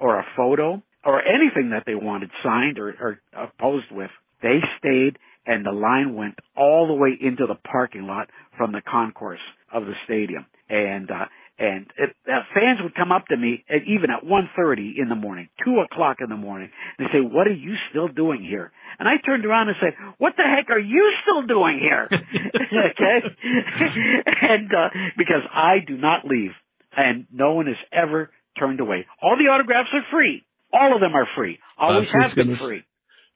[0.00, 4.10] or a photo or anything that they wanted signed or, or posed with.
[4.42, 8.80] They stayed and the line went all the way into the parking lot from the
[8.80, 9.40] concourse
[9.72, 10.46] of the stadium.
[10.68, 11.26] And, uh,
[11.58, 15.14] and it, uh, fans would come up to me at, even at 1.30 in the
[15.14, 16.70] morning, 2 o'clock in the morning.
[16.98, 18.72] and They say, what are you still doing here?
[18.98, 22.08] And I turned around and said, what the heck are you still doing here?
[22.12, 23.18] okay?
[24.42, 26.52] and, uh, because I do not leave
[26.96, 29.06] and no one is ever turned away.
[29.22, 30.44] All the autographs are free.
[30.72, 31.58] All of them are free.
[31.78, 32.82] Always have been gonna, free.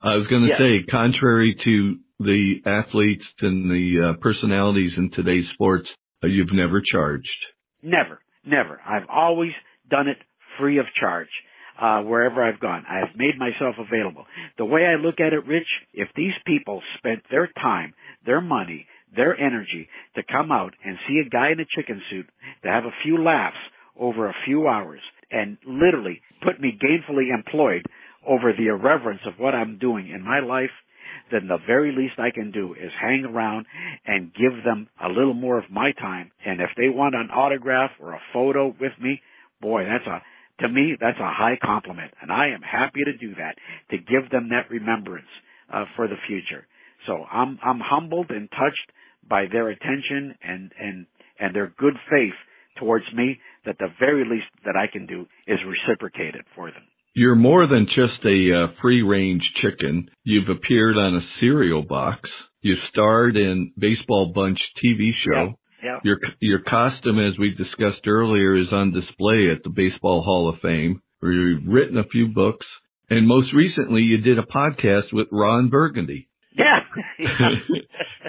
[0.03, 0.59] I was going to yes.
[0.59, 5.89] say, contrary to the athletes and the uh, personalities in today's sports,
[6.23, 7.29] uh, you've never charged.
[7.83, 8.81] Never, never.
[8.87, 9.53] I've always
[9.89, 10.19] done it
[10.59, 11.29] free of charge.
[11.81, 14.27] Uh, wherever I've gone, I have made myself available.
[14.59, 17.95] The way I look at it, Rich, if these people spent their time,
[18.27, 22.27] their money, their energy to come out and see a guy in a chicken suit,
[22.63, 23.57] to have a few laughs
[23.99, 25.01] over a few hours,
[25.31, 27.87] and literally put me gainfully employed
[28.27, 30.71] over the irreverence of what I'm doing in my life,
[31.31, 33.67] then the very least I can do is hang around
[34.07, 36.31] and give them a little more of my time.
[36.45, 39.21] And if they want an autograph or a photo with me,
[39.61, 40.23] boy, that's a,
[40.63, 42.13] to me, that's a high compliment.
[42.21, 43.57] And I am happy to do that,
[43.91, 45.29] to give them that remembrance,
[45.73, 46.67] uh, for the future.
[47.07, 48.93] So I'm, I'm humbled and touched
[49.29, 51.07] by their attention and, and,
[51.39, 52.35] and their good faith
[52.79, 56.83] towards me that the very least that I can do is reciprocated for them.
[57.15, 60.09] You're more than just a uh, free range chicken.
[60.25, 62.29] You've appeared on a cereal box.
[62.63, 65.59] You've starred in Baseball Bunch TV show.
[65.83, 65.99] Yeah.
[66.05, 70.61] Your your costume, as we discussed earlier, is on display at the Baseball Hall of
[70.61, 71.01] Fame.
[71.21, 72.67] Where you've written a few books,
[73.09, 76.29] and most recently you did a podcast with Ron Burgundy.
[76.57, 76.81] Yeah.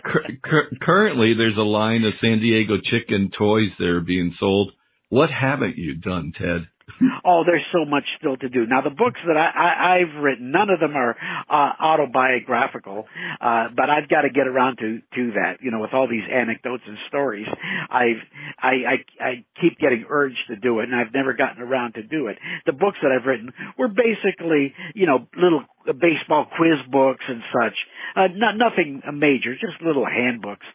[0.81, 4.71] Currently, there's a line of San Diego chicken toys that are being sold.
[5.09, 6.67] What haven't you done, Ted?
[7.25, 8.65] oh, there's so much still to do.
[8.65, 11.15] Now, the books that I, I, I've written, none of them are
[11.49, 13.05] uh, autobiographical,
[13.39, 15.57] uh, but I've got to get around to to that.
[15.61, 17.47] You know, with all these anecdotes and stories,
[17.89, 18.21] I've
[18.59, 22.03] I, I I keep getting urged to do it, and I've never gotten around to
[22.03, 22.37] do it.
[22.65, 27.77] The books that I've written were basically, you know, little baseball quiz books and such.
[28.15, 30.65] Uh, not nothing major, just little handbooks.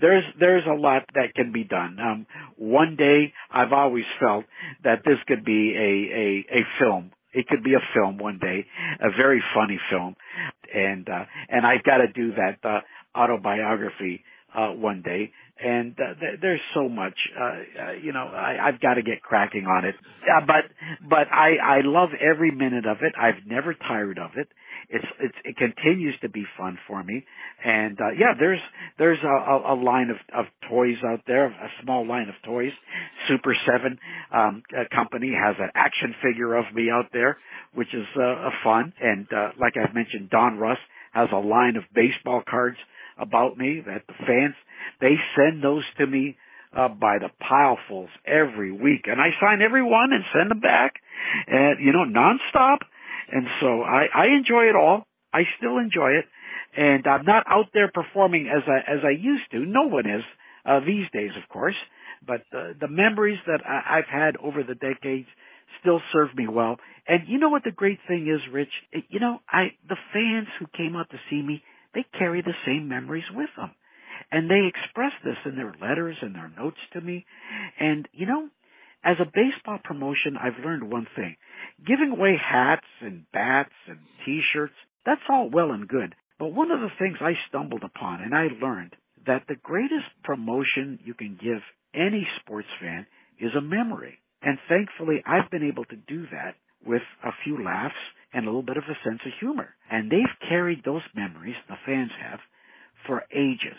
[0.00, 1.98] There's there's a lot that can be done.
[2.00, 4.44] Um, one day, I've always felt
[4.84, 7.12] that this could be a a, a film.
[7.32, 8.66] It could be a film one day,
[9.00, 10.16] a very funny film,
[10.74, 12.80] and uh, and I've got to do that uh,
[13.16, 15.32] autobiography uh, one day.
[15.62, 19.22] And uh, th- there's so much, uh, uh, you know, I, I've got to get
[19.22, 19.94] cracking on it.
[20.24, 20.64] Uh, but
[21.08, 23.12] but I I love every minute of it.
[23.20, 24.48] I've never tired of it.
[24.90, 27.24] It's it's it continues to be fun for me.
[27.64, 28.60] And uh, yeah, there's
[28.98, 32.72] there's a, a, line of of toys out there, a small line of toys.
[33.28, 33.98] Super Seven
[34.34, 34.62] um,
[34.92, 37.38] company has an action figure of me out there,
[37.74, 38.92] which is uh, fun.
[39.00, 40.78] And uh, like I've mentioned, Donruss
[41.12, 42.78] has a line of baseball cards
[43.16, 44.54] about me that the fans
[45.00, 46.36] they send those to me
[46.76, 50.94] uh, by the pilefuls every week, and I sign every one and send them back,
[51.46, 52.78] and you know nonstop.
[53.32, 55.04] And so I, I enjoy it all.
[55.32, 56.24] I still enjoy it,
[56.76, 59.60] and I'm not out there performing as I as I used to.
[59.60, 60.24] No one is
[60.66, 61.76] uh, these days, of course.
[62.26, 65.28] But the, the memories that I, I've had over the decades
[65.80, 66.76] still serve me well.
[67.06, 68.72] And you know what the great thing is, Rich?
[69.08, 71.62] You know, I the fans who came out to see me,
[71.94, 73.70] they carry the same memories with them.
[74.32, 77.24] And they express this in their letters and their notes to me.
[77.80, 78.48] And, you know,
[79.02, 81.36] as a baseball promotion, I've learned one thing.
[81.86, 84.74] Giving away hats and bats and t-shirts,
[85.06, 86.14] that's all well and good.
[86.38, 88.96] But one of the things I stumbled upon and I learned
[89.26, 91.60] that the greatest promotion you can give
[91.94, 93.06] any sports fan
[93.38, 94.18] is a memory.
[94.42, 97.94] And thankfully, I've been able to do that with a few laughs
[98.32, 99.74] and a little bit of a sense of humor.
[99.90, 102.40] And they've carried those memories, the fans have,
[103.06, 103.76] for ages.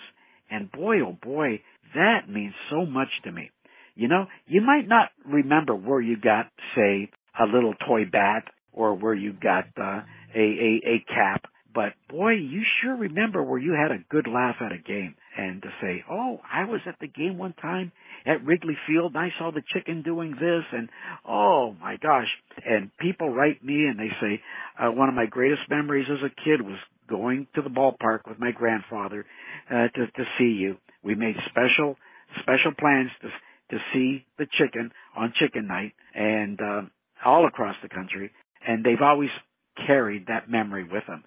[0.50, 1.62] And boy, oh boy,
[1.96, 3.50] that means so much to me.
[3.96, 8.94] You know, you might not remember where you got, say, a little toy bat or
[8.96, 10.02] where you got uh,
[10.34, 14.56] a, a a cap, but boy, you sure remember where you had a good laugh
[14.60, 17.92] at a game and to say, "Oh, I was at the game one time
[18.26, 20.90] at Wrigley Field and I saw the chicken doing this and
[21.26, 22.28] oh my gosh."
[22.66, 24.42] And people write me and they say,
[24.80, 26.78] uh, "One of my greatest memories as a kid was
[27.08, 29.26] going to the ballpark with my grandfather
[29.70, 30.78] uh, to to see you.
[31.04, 31.98] We made special
[32.42, 33.30] special plans to
[33.72, 36.82] to see the chicken on chicken night and uh,
[37.26, 38.32] all across the country
[38.66, 39.30] and they've always
[39.88, 41.24] carried that memory with them.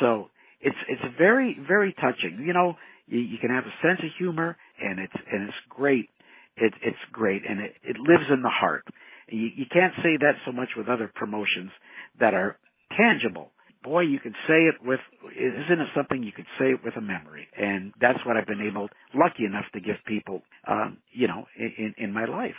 [0.00, 0.30] So
[0.60, 2.44] it's it's very very touching.
[2.46, 2.74] You know,
[3.06, 6.08] you, you can have a sense of humor and it's and it's great.
[6.56, 8.84] It, it's great and it, it lives in the heart.
[9.28, 11.70] You, you can't say that so much with other promotions
[12.18, 12.58] that are
[12.96, 15.00] tangible boy, you could say it with,
[15.36, 17.48] isn't it something you could say it with a memory?
[17.56, 21.94] And that's what I've been able, lucky enough to give people, um, you know, in,
[21.98, 22.54] in my life.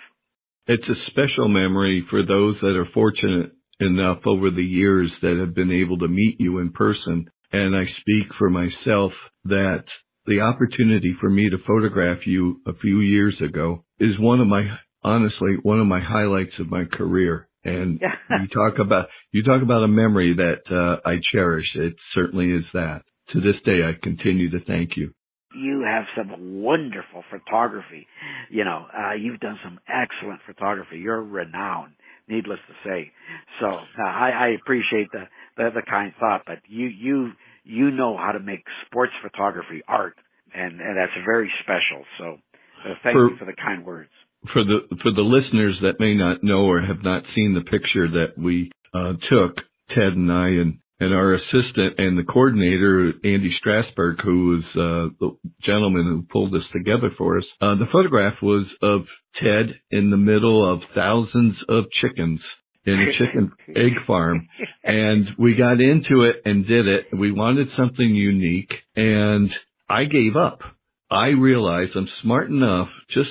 [0.67, 5.55] It's a special memory for those that are fortunate enough over the years that have
[5.55, 7.25] been able to meet you in person.
[7.51, 9.11] And I speak for myself
[9.45, 9.83] that
[10.27, 14.63] the opportunity for me to photograph you a few years ago is one of my,
[15.03, 17.47] honestly, one of my highlights of my career.
[17.63, 21.67] And you talk about you talk about a memory that uh, I cherish.
[21.75, 23.03] It certainly is that.
[23.33, 25.13] To this day, I continue to thank you.
[25.55, 28.07] You have some wonderful photography.
[28.49, 30.97] You know, uh, you've done some excellent photography.
[30.97, 31.93] You're renowned,
[32.27, 33.11] needless to say.
[33.59, 35.25] So uh, I, I appreciate the,
[35.57, 37.31] the the kind thought, but you you
[37.63, 40.15] you know how to make sports photography art,
[40.53, 42.05] and and that's very special.
[42.17, 42.37] So
[42.89, 44.09] uh, thank for, you for the kind words
[44.53, 48.07] for the for the listeners that may not know or have not seen the picture
[48.07, 49.57] that we uh, took,
[49.89, 55.13] Ted and I and and our assistant and the coordinator, Andy Strasberg, who was uh,
[55.19, 57.45] the gentleman who pulled this together for us.
[57.59, 59.01] Uh, the photograph was of
[59.41, 62.39] Ted in the middle of thousands of chickens
[62.85, 64.47] in a chicken egg farm.
[64.83, 67.07] And we got into it and did it.
[67.11, 69.49] We wanted something unique and
[69.89, 70.61] I gave up.
[71.11, 73.29] I realized I'm smart enough, just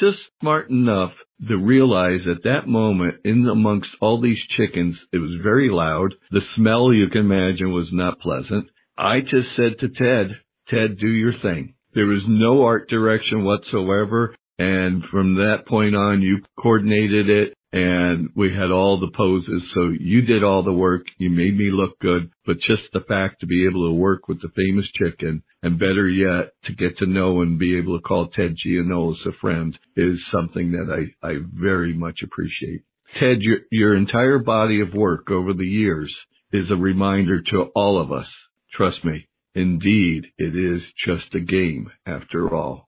[0.00, 1.12] just smart enough
[1.46, 6.14] to realize at that moment in amongst all these chickens, it was very loud.
[6.30, 8.68] The smell you can imagine was not pleasant.
[8.96, 10.36] I just said to Ted,
[10.68, 11.74] Ted, do your thing.
[11.94, 14.34] There was no art direction whatsoever.
[14.58, 19.62] And from that point on, you coordinated it and we had all the poses.
[19.74, 21.02] So you did all the work.
[21.18, 24.40] You made me look good, but just the fact to be able to work with
[24.40, 28.28] the famous chicken and better yet, to get to know and be able to call
[28.28, 32.82] Ted Giannoulas a friend is something that I, I very much appreciate.
[33.18, 36.14] Ted, your, your entire body of work over the years
[36.52, 38.26] is a reminder to all of us.
[38.72, 42.87] Trust me, indeed, it is just a game after all.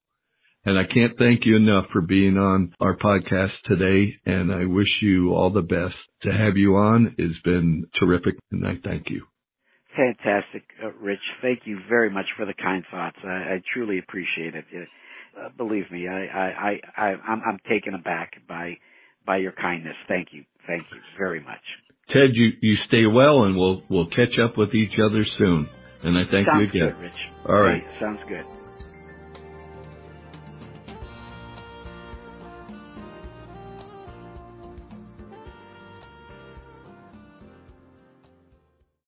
[0.64, 4.14] And I can't thank you enough for being on our podcast today.
[4.26, 5.94] And I wish you all the best.
[6.22, 8.34] To have you on has been terrific.
[8.52, 9.24] And I thank you.
[9.96, 11.18] Fantastic, uh, Rich.
[11.42, 13.16] Thank you very much for the kind thoughts.
[13.24, 14.64] I, I truly appreciate it.
[15.36, 18.76] Uh, believe me, I, I, I, I'm, I'm taken aback by,
[19.26, 19.96] by your kindness.
[20.08, 20.44] Thank you.
[20.66, 21.60] Thank you very much.
[22.08, 25.68] Ted, you, you stay well and we'll, we'll catch up with each other soon.
[26.02, 26.96] And I thank Sounds you again.
[26.96, 27.20] Good, Rich.
[27.48, 27.82] All right.
[28.00, 28.44] Sounds good.